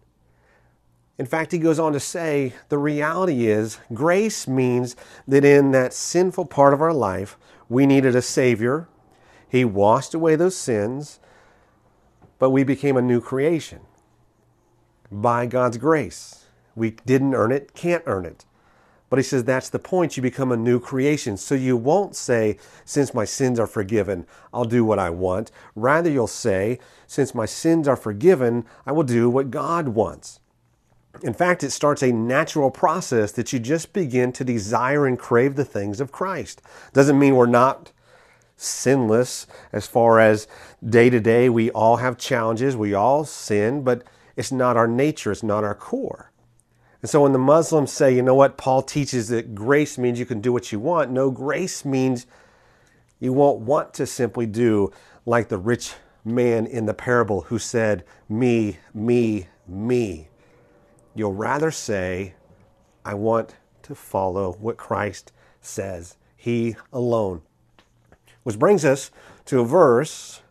In 1.18 1.26
fact, 1.26 1.50
he 1.50 1.58
goes 1.58 1.80
on 1.80 1.92
to 1.92 2.00
say 2.00 2.54
the 2.68 2.78
reality 2.78 3.48
is 3.48 3.80
grace 3.92 4.46
means 4.46 4.94
that 5.26 5.44
in 5.44 5.72
that 5.72 5.92
sinful 5.92 6.46
part 6.46 6.72
of 6.72 6.80
our 6.80 6.94
life, 6.94 7.36
we 7.68 7.84
needed 7.84 8.14
a 8.14 8.22
Savior. 8.22 8.88
He 9.48 9.64
washed 9.64 10.14
away 10.14 10.36
those 10.36 10.56
sins, 10.56 11.18
but 12.38 12.50
we 12.50 12.62
became 12.62 12.96
a 12.96 13.02
new 13.02 13.20
creation 13.20 13.80
by 15.10 15.46
God's 15.46 15.76
grace. 15.76 16.44
We 16.76 16.92
didn't 16.92 17.34
earn 17.34 17.50
it, 17.50 17.74
can't 17.74 18.04
earn 18.06 18.24
it. 18.24 18.44
But 19.10 19.18
he 19.18 19.22
says 19.22 19.44
that's 19.44 19.70
the 19.70 19.78
point. 19.78 20.16
You 20.16 20.22
become 20.22 20.52
a 20.52 20.56
new 20.56 20.78
creation. 20.78 21.36
So 21.36 21.54
you 21.54 21.76
won't 21.76 22.14
say, 22.14 22.58
since 22.84 23.14
my 23.14 23.24
sins 23.24 23.58
are 23.58 23.66
forgiven, 23.66 24.26
I'll 24.52 24.64
do 24.64 24.84
what 24.84 24.98
I 24.98 25.10
want. 25.10 25.50
Rather, 25.74 26.10
you'll 26.10 26.26
say, 26.26 26.78
since 27.06 27.34
my 27.34 27.46
sins 27.46 27.88
are 27.88 27.96
forgiven, 27.96 28.66
I 28.84 28.92
will 28.92 29.04
do 29.04 29.30
what 29.30 29.50
God 29.50 29.88
wants. 29.88 30.40
In 31.22 31.34
fact, 31.34 31.64
it 31.64 31.70
starts 31.70 32.02
a 32.02 32.12
natural 32.12 32.70
process 32.70 33.32
that 33.32 33.52
you 33.52 33.58
just 33.58 33.92
begin 33.92 34.30
to 34.32 34.44
desire 34.44 35.06
and 35.06 35.18
crave 35.18 35.56
the 35.56 35.64
things 35.64 36.00
of 36.00 36.12
Christ. 36.12 36.62
Doesn't 36.92 37.18
mean 37.18 37.34
we're 37.34 37.46
not 37.46 37.92
sinless 38.56 39.46
as 39.72 39.86
far 39.86 40.20
as 40.20 40.46
day 40.86 41.08
to 41.10 41.18
day. 41.18 41.48
We 41.48 41.70
all 41.70 41.96
have 41.96 42.18
challenges, 42.18 42.76
we 42.76 42.92
all 42.94 43.24
sin, 43.24 43.82
but 43.82 44.02
it's 44.36 44.52
not 44.52 44.76
our 44.76 44.86
nature, 44.86 45.32
it's 45.32 45.42
not 45.42 45.64
our 45.64 45.74
core. 45.74 46.27
And 47.00 47.08
so 47.08 47.22
when 47.22 47.32
the 47.32 47.38
Muslims 47.38 47.92
say, 47.92 48.14
you 48.14 48.22
know 48.22 48.34
what, 48.34 48.56
Paul 48.56 48.82
teaches 48.82 49.28
that 49.28 49.54
grace 49.54 49.98
means 49.98 50.18
you 50.18 50.26
can 50.26 50.40
do 50.40 50.52
what 50.52 50.72
you 50.72 50.80
want, 50.80 51.10
no, 51.10 51.30
grace 51.30 51.84
means 51.84 52.26
you 53.20 53.32
won't 53.32 53.60
want 53.60 53.94
to 53.94 54.06
simply 54.06 54.46
do 54.46 54.90
like 55.24 55.48
the 55.48 55.58
rich 55.58 55.94
man 56.24 56.66
in 56.66 56.86
the 56.86 56.94
parable 56.94 57.42
who 57.42 57.58
said, 57.58 58.04
Me, 58.28 58.78
me, 58.92 59.46
me. 59.66 60.28
You'll 61.14 61.34
rather 61.34 61.70
say, 61.70 62.34
I 63.04 63.14
want 63.14 63.56
to 63.82 63.94
follow 63.94 64.52
what 64.60 64.76
Christ 64.76 65.32
says, 65.60 66.16
He 66.36 66.76
alone. 66.92 67.42
Which 68.42 68.58
brings 68.58 68.84
us 68.84 69.10
to 69.46 69.60
a 69.60 69.64
verse, 69.64 70.42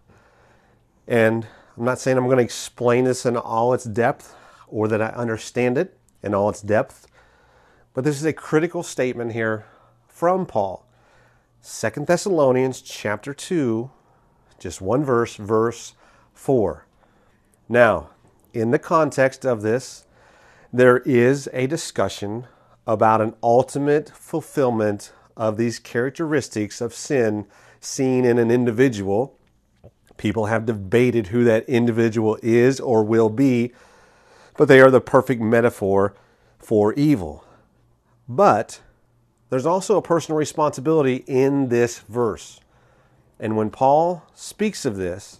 and 1.08 1.48
I'm 1.78 1.86
not 1.86 2.00
saying 2.00 2.18
I'm 2.18 2.26
going 2.26 2.38
to 2.38 2.44
explain 2.44 3.04
this 3.04 3.26
in 3.26 3.38
all 3.38 3.74
its 3.74 3.84
depth 3.84 4.36
or 4.68 4.88
that 4.88 5.02
I 5.02 5.10
understand 5.10 5.78
it 5.78 5.98
in 6.24 6.34
all 6.34 6.50
its 6.50 6.62
depth, 6.62 7.08
but 7.94 8.04
this 8.04 8.18
is 8.18 8.26
a 8.26 8.34
critical 8.34 8.84
statement 8.84 9.34
here 9.34 9.66
from 10.08 10.46
Paul. 10.46 10.86
2 11.64 12.06
Thessalonians 12.06 12.82
chapter 12.82 13.34
2, 13.34 13.90
just 14.60 14.82
one 14.82 15.04
verse, 15.04 15.36
verse 15.36 15.94
4. 16.34 16.86
Now, 17.70 18.10
in 18.54 18.72
the 18.72 18.80
context 18.80 19.46
of 19.46 19.62
this, 19.62 20.06
there 20.72 20.98
is 21.00 21.50
a 21.54 21.68
discussion 21.68 22.48
about 22.86 23.22
an 23.22 23.36
ultimate 23.44 24.10
fulfillment 24.10 25.12
of 25.36 25.58
these 25.58 25.80
characteristics 25.80 26.82
of 26.82 26.94
sin 26.94 27.46
seen 27.80 28.26
in 28.26 28.40
an 28.40 28.50
individual. 28.50 29.38
People 30.18 30.48
have 30.48 30.66
debated 30.66 31.28
who 31.28 31.44
that 31.44 31.68
individual 31.70 32.38
is 32.42 32.80
or 32.80 33.04
will 33.04 33.30
be, 33.30 33.74
but 34.58 34.68
they 34.68 34.82
are 34.82 34.92
the 34.92 35.00
perfect 35.00 35.42
metaphor 35.42 36.16
for 36.58 36.94
evil. 36.94 37.46
But 38.28 38.82
there's 39.50 39.66
also 39.66 39.98
a 39.98 40.02
personal 40.02 40.38
responsibility 40.38 41.24
in 41.28 41.70
this 41.70 42.00
verse. 42.00 42.60
And 43.40 43.56
when 43.56 43.70
Paul 43.70 44.24
speaks 44.34 44.84
of 44.84 44.98
this, 44.98 45.40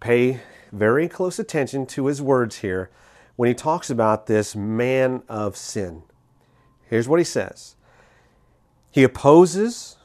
pay 0.00 0.40
very 0.72 1.08
close 1.08 1.38
attention 1.38 1.86
to 1.86 2.06
his 2.06 2.22
words 2.22 2.58
here 2.58 2.90
when 3.36 3.48
he 3.48 3.54
talks 3.54 3.90
about 3.90 4.26
this 4.26 4.54
man 4.54 5.22
of 5.28 5.56
sin. 5.56 6.02
Here's 6.88 7.08
what 7.08 7.18
he 7.18 7.24
says 7.24 7.76
He 8.90 9.02
opposes 9.02 9.96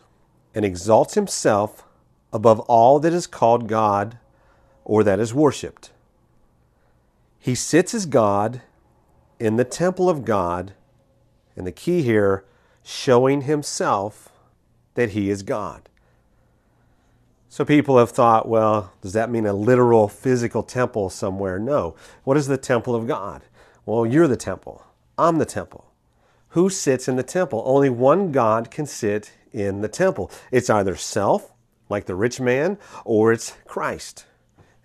and 0.56 0.66
exalts 0.66 1.14
himself 1.14 1.84
above 2.34 2.60
all 2.62 3.00
that 3.00 3.14
is 3.14 3.28
called 3.28 3.68
God 3.68 4.18
or 4.84 5.04
that 5.04 5.20
is 5.20 5.34
worshiped. 5.34 5.92
He 7.40 7.56
sits 7.56 7.94
as 7.94 8.06
God 8.06 8.62
in 9.40 9.56
the 9.56 9.64
temple 9.64 10.10
of 10.10 10.26
God, 10.26 10.74
and 11.56 11.66
the 11.66 11.72
key 11.72 12.02
here, 12.02 12.44
showing 12.84 13.42
himself 13.42 14.30
that 14.96 15.12
he 15.12 15.30
is 15.30 15.44
God. 15.44 15.88
So 17.48 17.66
people 17.66 17.98
have 17.98 18.12
thought, 18.12 18.48
well, 18.48 18.94
does 19.02 19.14
that 19.14 19.32
mean 19.32 19.46
a 19.46 19.54
literal 19.54 20.08
physical 20.08 20.62
temple 20.62 21.10
somewhere? 21.10 21.58
No. 21.58 21.96
What 22.24 22.38
is 22.38 22.48
the 22.48 22.58
temple 22.58 22.94
of 22.94 23.08
God? 23.08 23.42
Well, 23.86 24.06
you're 24.06 24.28
the 24.28 24.38
temple. 24.38 24.86
I'm 25.18 25.40
the 25.40 25.46
temple. 25.46 25.92
Who 26.50 26.70
sits 26.70 27.08
in 27.08 27.16
the 27.16 27.24
temple? 27.24 27.64
Only 27.66 27.90
one 27.90 28.32
God 28.32 28.70
can 28.70 28.86
sit 28.86 29.32
in 29.52 29.82
the 29.82 29.88
temple. 29.88 30.32
It's 30.52 30.70
either 30.70 30.96
self, 30.96 31.54
like 31.90 32.06
the 32.06 32.16
rich 32.16 32.40
man, 32.40 32.78
or 33.04 33.32
it's 33.32 33.56
Christ. 33.66 34.26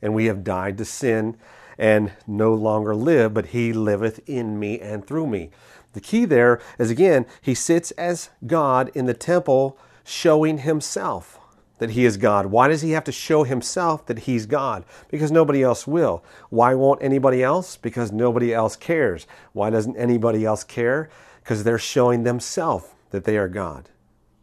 And 0.01 0.15
we 0.15 0.27
have 0.27 0.45
died 0.45 0.79
to 0.79 0.85
sin 0.85 1.37
and 1.79 2.13
no 2.27 2.55
longer 2.55 2.95
live, 2.95 3.35
but 3.35 3.47
he 3.47 3.73
liveth 3.73 4.21
in 4.29 4.59
me 4.59 4.81
and 4.81 5.07
through 5.07 5.27
me. 5.27 5.51
The 5.93 6.01
key 6.01 6.25
there 6.25 6.61
is 6.79 6.91
again, 6.91 7.27
he 7.41 7.55
sits 7.55 7.91
as 7.93 8.31
God 8.47 8.91
in 8.95 9.07
the 9.07 9.15
temple, 9.15 9.79
showing 10.05 10.59
himself 10.59 11.39
that 11.79 11.91
he 11.91 12.05
is 12.05 12.17
God. 12.17 12.47
Why 12.47 12.69
does 12.69 12.83
he 12.83 12.93
have 12.93 13.05
to 13.05 13.13
show 13.13 13.45
himself 13.45 14.07
that 14.07 14.21
he's 14.21 14.47
God? 14.47 14.85
Because 15.09 15.33
nobody 15.33 15.63
else 15.63 15.87
will. 15.87 16.25
Why 16.51 16.75
won't 16.75 17.03
anybody 17.03 17.43
else? 17.43 17.77
Because 17.77 18.13
nobody 18.13 18.55
else 18.55 18.77
cares. 18.77 19.27
Why 19.53 19.71
doesn't 19.71 19.97
anybody 19.97 20.45
else 20.45 20.65
care? 20.65 21.09
Because 21.43 21.65
they're 21.65 21.79
showing 21.79 22.23
themselves 22.23 22.87
that 23.11 23.25
they 23.25 23.37
are 23.37 23.49
God. 23.49 23.91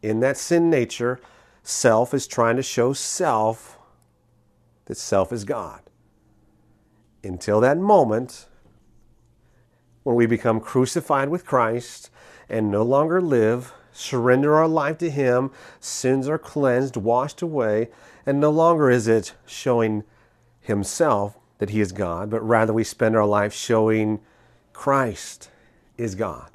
In 0.02 0.20
that 0.20 0.36
sin 0.36 0.68
nature, 0.70 1.20
self 1.62 2.12
is 2.12 2.26
trying 2.26 2.56
to 2.56 2.62
show 2.62 2.92
self 2.92 3.78
that 4.86 4.96
self 4.96 5.32
is 5.32 5.44
God. 5.44 5.80
Until 7.24 7.60
that 7.60 7.78
moment, 7.78 8.46
when 10.02 10.16
we 10.16 10.26
become 10.26 10.60
crucified 10.60 11.28
with 11.28 11.46
Christ 11.46 12.10
and 12.48 12.70
no 12.70 12.82
longer 12.82 13.20
live, 13.20 13.72
surrender 13.92 14.56
our 14.56 14.68
life 14.68 14.98
to 14.98 15.10
Him, 15.10 15.50
sins 15.78 16.28
are 16.28 16.38
cleansed, 16.38 16.96
washed 16.96 17.42
away, 17.42 17.88
and 18.26 18.40
no 18.40 18.50
longer 18.50 18.90
is 18.90 19.06
it 19.06 19.34
showing 19.46 20.02
Himself 20.60 21.38
that 21.58 21.70
He 21.70 21.80
is 21.80 21.92
God, 21.92 22.30
but 22.30 22.40
rather 22.40 22.72
we 22.72 22.84
spend 22.84 23.16
our 23.16 23.26
life 23.26 23.52
showing 23.52 24.20
Christ 24.72 25.50
is 25.96 26.14
God. 26.14 26.50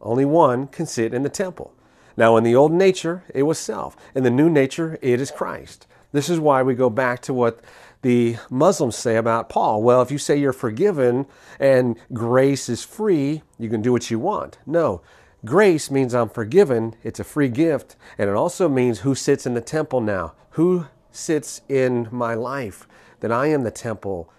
Only 0.00 0.24
one 0.24 0.66
can 0.66 0.86
sit 0.86 1.14
in 1.14 1.22
the 1.22 1.28
temple. 1.28 1.72
Now, 2.16 2.36
in 2.36 2.44
the 2.44 2.56
old 2.56 2.72
nature, 2.72 3.24
it 3.34 3.44
was 3.44 3.58
self. 3.58 3.96
In 4.14 4.24
the 4.24 4.30
new 4.30 4.50
nature, 4.50 4.98
it 5.00 5.20
is 5.20 5.30
Christ. 5.30 5.86
This 6.12 6.28
is 6.28 6.40
why 6.40 6.62
we 6.62 6.74
go 6.74 6.90
back 6.90 7.22
to 7.22 7.32
what 7.32 7.60
the 8.02 8.36
Muslims 8.48 8.96
say 8.96 9.16
about 9.16 9.48
Paul. 9.48 9.82
Well, 9.82 10.00
if 10.02 10.10
you 10.10 10.18
say 10.18 10.38
you're 10.38 10.52
forgiven 10.52 11.26
and 11.58 11.98
grace 12.12 12.68
is 12.68 12.82
free, 12.82 13.42
you 13.58 13.68
can 13.68 13.82
do 13.82 13.92
what 13.92 14.10
you 14.10 14.18
want. 14.18 14.58
No, 14.66 15.02
Grace 15.44 15.90
means 15.90 16.14
I'm 16.14 16.28
forgiven, 16.28 16.94
it's 17.02 17.18
a 17.18 17.24
free 17.24 17.48
gift, 17.48 17.96
and 18.18 18.28
it 18.28 18.36
also 18.36 18.68
means 18.68 19.00
who 19.00 19.14
sits 19.14 19.46
in 19.46 19.54
the 19.54 19.62
temple 19.62 20.02
now. 20.02 20.34
Who 20.50 20.86
sits 21.10 21.62
in 21.66 22.08
my 22.10 22.34
life? 22.34 22.86
That 23.20 23.32
I 23.32 23.46
am 23.46 23.62
the 23.62 23.70
temple. 23.70 24.30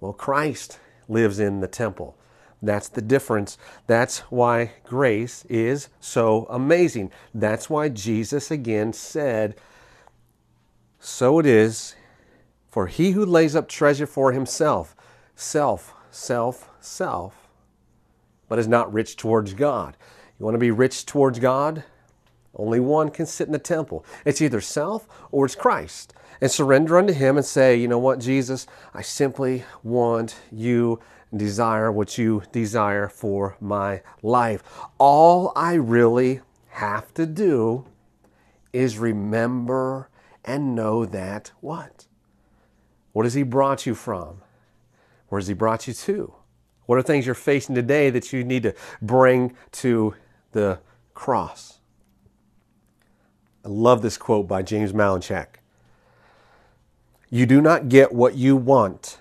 Well, 0.00 0.12
Christ 0.12 0.80
lives 1.08 1.38
in 1.38 1.60
the 1.60 1.68
temple. 1.68 2.16
That's 2.60 2.88
the 2.88 3.02
difference. 3.02 3.56
That's 3.86 4.18
why 4.30 4.72
grace 4.82 5.44
is 5.48 5.90
so 6.00 6.48
amazing. 6.50 7.12
That's 7.32 7.70
why 7.70 7.88
Jesus 7.88 8.50
again 8.50 8.92
said, 8.92 9.54
So 10.98 11.38
it 11.38 11.46
is 11.46 11.94
for 12.78 12.86
he 12.86 13.10
who 13.10 13.26
lays 13.26 13.56
up 13.56 13.68
treasure 13.68 14.06
for 14.06 14.30
himself, 14.30 14.94
self, 15.34 15.94
self, 16.12 16.70
self, 16.78 17.48
but 18.48 18.56
is 18.56 18.68
not 18.68 18.92
rich 18.92 19.16
towards 19.16 19.52
God. 19.52 19.96
You 20.38 20.44
want 20.44 20.54
to 20.54 20.60
be 20.60 20.70
rich 20.70 21.04
towards 21.04 21.40
God? 21.40 21.82
Only 22.54 22.78
one 22.78 23.10
can 23.10 23.26
sit 23.26 23.48
in 23.48 23.52
the 23.52 23.58
temple. 23.58 24.06
It's 24.24 24.40
either 24.40 24.60
self 24.60 25.08
or 25.32 25.46
it's 25.46 25.56
Christ. 25.56 26.14
And 26.40 26.48
surrender 26.48 26.96
unto 26.96 27.12
Him 27.12 27.36
and 27.36 27.44
say, 27.44 27.74
you 27.74 27.88
know 27.88 27.98
what, 27.98 28.20
Jesus, 28.20 28.68
I 28.94 29.02
simply 29.02 29.64
want 29.82 30.36
you 30.52 31.00
and 31.32 31.40
desire 31.40 31.90
what 31.90 32.16
you 32.16 32.44
desire 32.52 33.08
for 33.08 33.56
my 33.60 34.02
life. 34.22 34.62
All 34.98 35.52
I 35.56 35.74
really 35.74 36.42
have 36.68 37.12
to 37.14 37.26
do 37.26 37.86
is 38.72 38.98
remember 38.98 40.10
and 40.44 40.76
know 40.76 41.04
that 41.06 41.50
what? 41.60 42.04
What 43.18 43.26
has 43.26 43.34
He 43.34 43.42
brought 43.42 43.84
you 43.84 43.96
from? 43.96 44.42
Where 45.28 45.40
has 45.40 45.48
He 45.48 45.54
brought 45.54 45.88
you 45.88 45.92
to? 45.92 46.34
What 46.86 47.00
are 47.00 47.02
things 47.02 47.26
you're 47.26 47.34
facing 47.34 47.74
today 47.74 48.10
that 48.10 48.32
you 48.32 48.44
need 48.44 48.62
to 48.62 48.76
bring 49.02 49.56
to 49.72 50.14
the 50.52 50.78
cross. 51.14 51.80
I 53.64 53.68
love 53.70 54.02
this 54.02 54.16
quote 54.16 54.46
by 54.46 54.62
James 54.62 54.92
Malinchak. 54.92 55.46
You 57.28 57.44
do 57.44 57.60
not 57.60 57.88
get 57.88 58.12
what 58.12 58.36
you 58.36 58.54
want, 58.54 59.18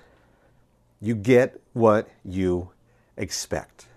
you 1.01 1.15
get 1.15 1.59
what 1.73 2.07
you 2.23 2.69
expect. 3.17 3.87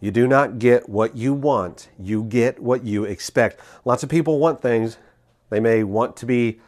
You 0.00 0.10
do 0.10 0.26
not 0.26 0.58
get 0.58 0.88
what 0.88 1.16
you 1.16 1.34
want, 1.34 1.88
you 2.00 2.24
get 2.24 2.58
what 2.58 2.82
you 2.82 3.04
expect. 3.04 3.60
Lots 3.84 4.02
of 4.02 4.08
people 4.08 4.40
want 4.40 4.60
things. 4.60 4.96
They 5.50 5.60
may 5.60 5.84
want 5.84 6.16
to 6.16 6.26
be 6.26 6.58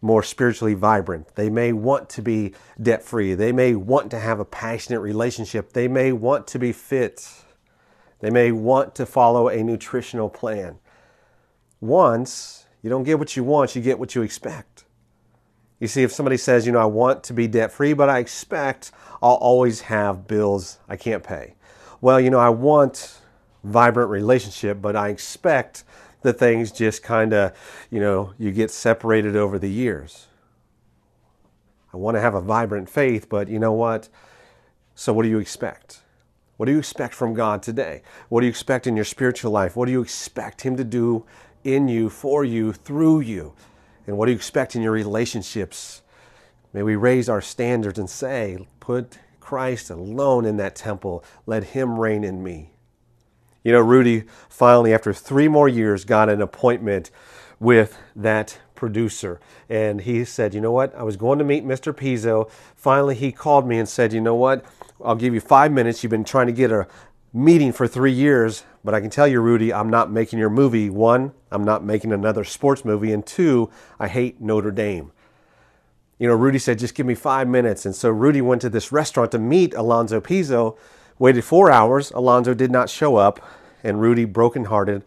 more 0.00 0.22
spiritually 0.22 0.74
vibrant. 0.74 1.34
They 1.34 1.50
may 1.50 1.72
want 1.72 2.08
to 2.10 2.22
be 2.22 2.54
debt 2.80 3.02
free. 3.02 3.34
They 3.34 3.52
may 3.52 3.74
want 3.74 4.10
to 4.12 4.18
have 4.18 4.40
a 4.40 4.44
passionate 4.44 5.00
relationship. 5.00 5.72
They 5.72 5.88
may 5.88 6.12
want 6.12 6.46
to 6.48 6.58
be 6.58 6.72
fit. 6.72 7.28
They 8.20 8.30
may 8.30 8.52
want 8.52 8.94
to 8.96 9.06
follow 9.06 9.48
a 9.48 9.62
nutritional 9.62 10.28
plan. 10.28 10.78
Once 11.80 12.66
you 12.82 12.90
don't 12.90 13.04
get 13.04 13.18
what 13.18 13.36
you 13.36 13.44
want, 13.44 13.74
you 13.74 13.82
get 13.82 13.98
what 13.98 14.14
you 14.14 14.22
expect. 14.22 14.84
You 15.80 15.86
see, 15.86 16.02
if 16.02 16.12
somebody 16.12 16.36
says, 16.36 16.66
you 16.66 16.72
know, 16.72 16.80
I 16.80 16.86
want 16.86 17.22
to 17.24 17.32
be 17.32 17.46
debt 17.46 17.70
free, 17.70 17.92
but 17.92 18.08
I 18.08 18.18
expect 18.18 18.90
I'll 19.22 19.34
always 19.34 19.82
have 19.82 20.26
bills 20.26 20.78
I 20.88 20.96
can't 20.96 21.22
pay. 21.22 21.54
Well, 22.00 22.20
you 22.20 22.30
know, 22.30 22.40
I 22.40 22.48
want 22.48 23.20
vibrant 23.62 24.10
relationship, 24.10 24.80
but 24.80 24.96
I 24.96 25.08
expect 25.08 25.84
that 26.22 26.38
things 26.38 26.72
just 26.72 27.02
kind 27.02 27.32
of, 27.32 27.52
you 27.90 28.00
know, 28.00 28.32
you 28.38 28.50
get 28.50 28.70
separated 28.70 29.36
over 29.36 29.58
the 29.58 29.70
years. 29.70 30.26
I 31.92 31.96
want 31.96 32.16
to 32.16 32.20
have 32.20 32.34
a 32.34 32.40
vibrant 32.40 32.90
faith, 32.90 33.28
but 33.28 33.48
you 33.48 33.58
know 33.58 33.72
what? 33.72 34.08
So 34.94 35.12
what 35.12 35.22
do 35.22 35.28
you 35.28 35.38
expect? 35.38 36.00
What 36.56 36.66
do 36.66 36.72
you 36.72 36.78
expect 36.78 37.14
from 37.14 37.34
God 37.34 37.62
today? 37.62 38.02
What 38.28 38.40
do 38.40 38.46
you 38.46 38.50
expect 38.50 38.86
in 38.86 38.96
your 38.96 39.04
spiritual 39.04 39.52
life? 39.52 39.76
What 39.76 39.86
do 39.86 39.92
you 39.92 40.02
expect 40.02 40.62
Him 40.62 40.76
to 40.76 40.84
do 40.84 41.24
in 41.62 41.86
you, 41.88 42.10
for 42.10 42.44
you, 42.44 42.72
through 42.72 43.20
you? 43.20 43.54
And 44.06 44.18
what 44.18 44.26
do 44.26 44.32
you 44.32 44.36
expect 44.36 44.74
in 44.74 44.82
your 44.82 44.92
relationships? 44.92 46.02
May 46.72 46.82
we 46.82 46.96
raise 46.96 47.28
our 47.28 47.40
standards 47.40 47.98
and 47.98 48.10
say, 48.10 48.66
put 48.80 49.18
Christ 49.38 49.88
alone 49.88 50.44
in 50.44 50.56
that 50.56 50.74
temple. 50.74 51.24
Let 51.46 51.62
Him 51.62 51.98
reign 51.98 52.24
in 52.24 52.42
me. 52.42 52.70
You 53.62 53.72
know, 53.72 53.80
Rudy 53.80 54.24
finally, 54.48 54.94
after 54.94 55.12
three 55.12 55.48
more 55.48 55.68
years, 55.68 56.04
got 56.04 56.28
an 56.28 56.40
appointment 56.40 57.10
with 57.60 57.98
that 58.14 58.58
producer. 58.74 59.40
And 59.68 60.00
he 60.02 60.24
said, 60.24 60.54
You 60.54 60.60
know 60.60 60.72
what? 60.72 60.94
I 60.94 61.02
was 61.02 61.16
going 61.16 61.38
to 61.38 61.44
meet 61.44 61.64
Mr. 61.64 61.92
Pizzo. 61.92 62.50
Finally, 62.76 63.16
he 63.16 63.32
called 63.32 63.66
me 63.66 63.78
and 63.78 63.88
said, 63.88 64.12
You 64.12 64.20
know 64.20 64.34
what? 64.34 64.64
I'll 65.04 65.16
give 65.16 65.34
you 65.34 65.40
five 65.40 65.72
minutes. 65.72 66.02
You've 66.02 66.10
been 66.10 66.24
trying 66.24 66.46
to 66.46 66.52
get 66.52 66.70
a 66.70 66.86
meeting 67.32 67.72
for 67.72 67.86
three 67.86 68.12
years, 68.12 68.64
but 68.84 68.94
I 68.94 69.00
can 69.00 69.10
tell 69.10 69.28
you, 69.28 69.40
Rudy, 69.40 69.72
I'm 69.72 69.90
not 69.90 70.10
making 70.10 70.38
your 70.38 70.50
movie. 70.50 70.88
One, 70.88 71.32
I'm 71.50 71.64
not 71.64 71.84
making 71.84 72.12
another 72.12 72.44
sports 72.44 72.84
movie. 72.84 73.12
And 73.12 73.26
two, 73.26 73.70
I 73.98 74.08
hate 74.08 74.40
Notre 74.40 74.70
Dame. 74.70 75.12
You 76.18 76.26
know, 76.26 76.34
Rudy 76.34 76.58
said, 76.58 76.78
just 76.78 76.94
give 76.94 77.06
me 77.06 77.14
five 77.14 77.46
minutes. 77.46 77.86
And 77.86 77.94
so 77.94 78.10
Rudy 78.10 78.40
went 78.40 78.60
to 78.62 78.68
this 78.68 78.90
restaurant 78.90 79.30
to 79.32 79.38
meet 79.38 79.72
Alonzo 79.74 80.20
Pizzo, 80.20 80.76
waited 81.18 81.44
four 81.44 81.70
hours. 81.70 82.10
Alonzo 82.12 82.54
did 82.54 82.70
not 82.70 82.90
show 82.90 83.16
up. 83.16 83.40
And 83.84 84.00
Rudy, 84.00 84.24
brokenhearted, 84.24 85.04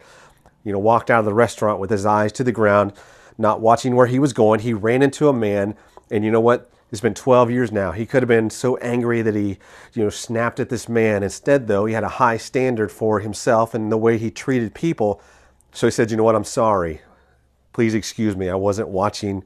you 0.64 0.72
know, 0.72 0.78
walked 0.78 1.10
out 1.10 1.20
of 1.20 1.24
the 1.24 1.34
restaurant 1.34 1.78
with 1.78 1.90
his 1.90 2.06
eyes 2.06 2.32
to 2.32 2.44
the 2.44 2.52
ground. 2.52 2.92
not 3.38 3.60
watching 3.60 3.96
where 3.96 4.06
he 4.06 4.18
was 4.18 4.32
going. 4.32 4.60
He 4.60 4.72
ran 4.74 5.02
into 5.02 5.28
a 5.28 5.32
man, 5.32 5.74
and 6.10 6.24
you 6.24 6.30
know 6.30 6.40
what? 6.40 6.70
It's 6.90 7.00
been 7.00 7.14
12 7.14 7.50
years 7.50 7.72
now. 7.72 7.92
He 7.92 8.04
could 8.04 8.22
have 8.22 8.28
been 8.28 8.50
so 8.50 8.76
angry 8.76 9.22
that 9.22 9.34
he, 9.34 9.58
you 9.94 10.04
know, 10.04 10.10
snapped 10.10 10.60
at 10.60 10.68
this 10.68 10.88
man. 10.88 11.22
Instead, 11.22 11.66
though, 11.66 11.86
he 11.86 11.94
had 11.94 12.04
a 12.04 12.08
high 12.08 12.36
standard 12.36 12.92
for 12.92 13.20
himself 13.20 13.72
and 13.74 13.90
the 13.90 13.96
way 13.96 14.18
he 14.18 14.30
treated 14.30 14.74
people. 14.74 15.20
So 15.72 15.86
he 15.86 15.90
said, 15.90 16.10
"You 16.10 16.18
know 16.18 16.24
what? 16.24 16.34
I'm 16.34 16.44
sorry. 16.44 17.00
Please 17.72 17.94
excuse 17.94 18.36
me. 18.36 18.50
I 18.50 18.54
wasn't 18.54 18.88
watching 18.90 19.42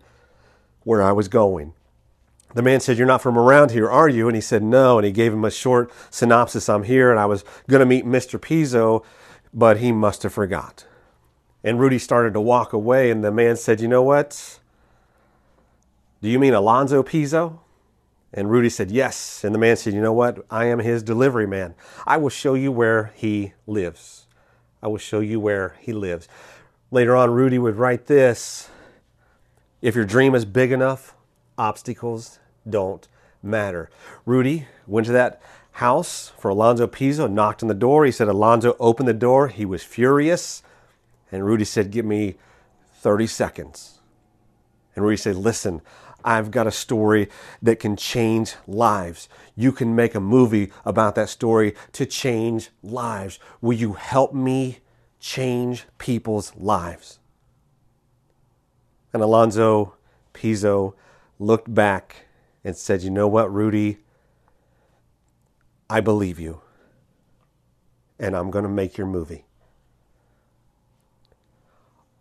where 0.83 1.01
I 1.01 1.13
was 1.13 1.29
going." 1.29 1.73
The 2.57 2.63
man 2.63 2.81
said, 2.81 2.97
You're 2.97 3.07
not 3.07 3.21
from 3.21 3.37
around 3.37 3.73
here, 3.73 3.91
are 3.91 4.09
you? 4.09 4.29
And 4.29 4.35
he 4.35 4.41
said, 4.41 4.63
No. 4.63 4.97
And 4.97 5.05
he 5.05 5.13
gave 5.13 5.31
him 5.31 5.45
a 5.45 5.51
short 5.51 5.93
synopsis 6.09 6.71
I'm 6.71 6.85
here, 6.85 7.11
and 7.11 7.21
I 7.21 7.27
was 7.27 7.45
going 7.69 7.81
to 7.81 7.87
meet 7.87 8.07
Mr. 8.07 8.41
Pizzo, 8.41 9.05
but 9.53 9.77
he 9.77 9.93
must 9.93 10.23
have 10.23 10.33
forgot. 10.33 10.87
And 11.63 11.79
Rudy 11.79 11.99
started 11.99 12.33
to 12.33 12.41
walk 12.41 12.73
away, 12.73 13.11
and 13.11 13.23
the 13.23 13.31
man 13.31 13.57
said, 13.57 13.83
You 13.83 13.89
know 13.89 14.03
what? 14.03 14.59
Do 16.23 16.31
you 16.31 16.39
mean 16.39 16.55
Alonzo 16.55 17.03
Pizzo? 17.03 17.59
And 18.33 18.51
Rudy 18.51 18.71
said, 18.71 18.91
Yes. 18.91 19.45
And 19.45 19.55
the 19.55 19.59
man 19.59 19.77
said, 19.77 19.93
You 19.93 20.01
know 20.01 20.15
what? 20.15 20.43
I 20.51 20.65
am 20.65 20.79
his 20.79 21.03
delivery 21.03 21.47
man. 21.47 21.75
I 22.07 22.17
will 22.17 22.31
show 22.31 22.55
you 22.55 22.73
where 22.73 23.13
he 23.15 23.53
lives. 23.67 24.29
I 24.83 24.89
will 24.89 24.97
show 24.97 25.21
you 25.21 25.39
where 25.39 25.77
he 25.79 25.93
lives. 25.93 26.27
Later 26.91 27.17
on, 27.17 27.33
Rudy 27.33 27.59
would 27.59 27.77
write 27.77 28.07
this 28.07 28.71
If 29.83 29.95
your 29.95 30.07
dream 30.07 30.35
is 30.35 30.47
big 30.47 30.73
enough, 30.73 31.15
obstacles 31.59 32.39
don't 32.69 33.07
matter. 33.43 33.91
Rudy 34.25 34.67
went 34.87 35.07
to 35.07 35.13
that 35.13 35.41
house 35.73 36.33
for 36.39 36.49
Alonzo 36.49 36.87
Pizzo, 36.87 37.31
knocked 37.31 37.63
on 37.63 37.69
the 37.69 37.75
door. 37.75 38.05
He 38.05 38.13
said, 38.13 38.29
Alonzo 38.29 38.77
opened 38.81 39.09
the 39.09 39.15
door. 39.15 39.49
He 39.49 39.65
was 39.65 39.83
furious. 39.83 40.63
And 41.31 41.45
Rudy 41.45 41.65
said, 41.65 41.91
Give 41.91 42.05
me 42.05 42.37
30 42.95 43.27
seconds. 43.27 44.01
And 44.95 45.05
Rudy 45.05 45.19
said, 45.19 45.37
Listen, 45.37 45.83
I've 46.25 46.51
got 46.51 46.67
a 46.67 46.73
story 46.73 47.29
that 47.63 47.79
can 47.79 47.97
change 47.97 48.55
lives. 48.67 49.29
You 49.55 49.71
can 49.71 49.95
make 49.95 50.15
a 50.15 50.21
movie 50.21 50.73
about 50.85 51.15
that 51.15 51.29
story 51.29 51.75
to 51.93 52.05
change 52.05 52.71
lives. 52.83 53.39
Will 53.61 53.75
you 53.75 53.93
help 53.93 54.35
me 54.35 54.79
change 55.21 55.85
people's 55.99 56.53
lives? 56.57 57.21
And 59.13 59.23
Alonzo 59.23 59.95
Pizzo 60.35 60.95
looked 61.39 61.73
back 61.73 62.26
and 62.67 62.77
said, 62.77 63.01
You 63.01 63.11
know 63.11 63.29
what, 63.29 63.55
Rudy? 63.55 63.99
I 65.89 66.01
believe 66.01 66.41
you. 66.41 66.63
And 68.19 68.37
I'm 68.37 68.51
going 68.51 68.65
to 68.65 68.69
make 68.69 68.99
your 68.99 69.07
movie. 69.07 69.45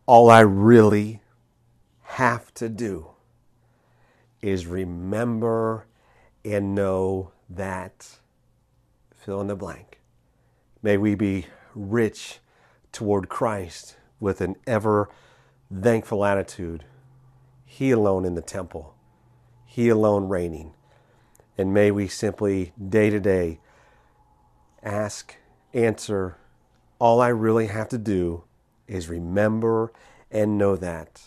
All 0.05 0.29
I 0.29 0.41
really 0.41 1.23
have 2.03 2.53
to 2.53 2.69
do 2.69 3.07
is 4.39 4.67
remember 4.67 5.87
and 6.43 6.75
know 6.75 7.31
that 7.49 8.19
fill 9.15 9.41
in 9.41 9.47
the 9.47 9.55
blank. 9.55 9.99
May 10.83 10.97
we 10.97 11.15
be 11.15 11.47
rich 11.73 12.37
toward 12.91 13.29
Christ 13.29 13.95
with 14.19 14.41
an 14.41 14.57
ever 14.67 15.09
thankful 15.73 16.23
attitude. 16.23 16.85
He 17.65 17.89
alone 17.89 18.25
in 18.25 18.35
the 18.35 18.43
temple, 18.43 18.94
He 19.75 19.89
alone 19.89 20.29
reigning. 20.29 20.71
And 21.57 21.73
may 21.73 21.91
we 21.91 22.07
simply, 22.07 22.71
day 22.81 23.09
to 23.09 23.19
day, 23.19 23.59
ask, 24.81 25.35
answer, 25.73 26.37
all 26.97 27.19
I 27.19 27.27
really 27.27 27.67
have 27.67 27.89
to 27.89 27.97
do 27.97 28.45
is 28.87 29.09
remember 29.09 29.91
and 30.31 30.57
know 30.57 30.77
that. 30.77 31.23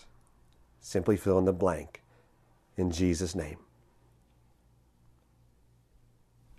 Simply 0.80 1.18
fill 1.18 1.38
in 1.38 1.44
the 1.44 1.52
blank 1.52 2.02
in 2.74 2.90
Jesus' 2.90 3.34
name. 3.34 3.58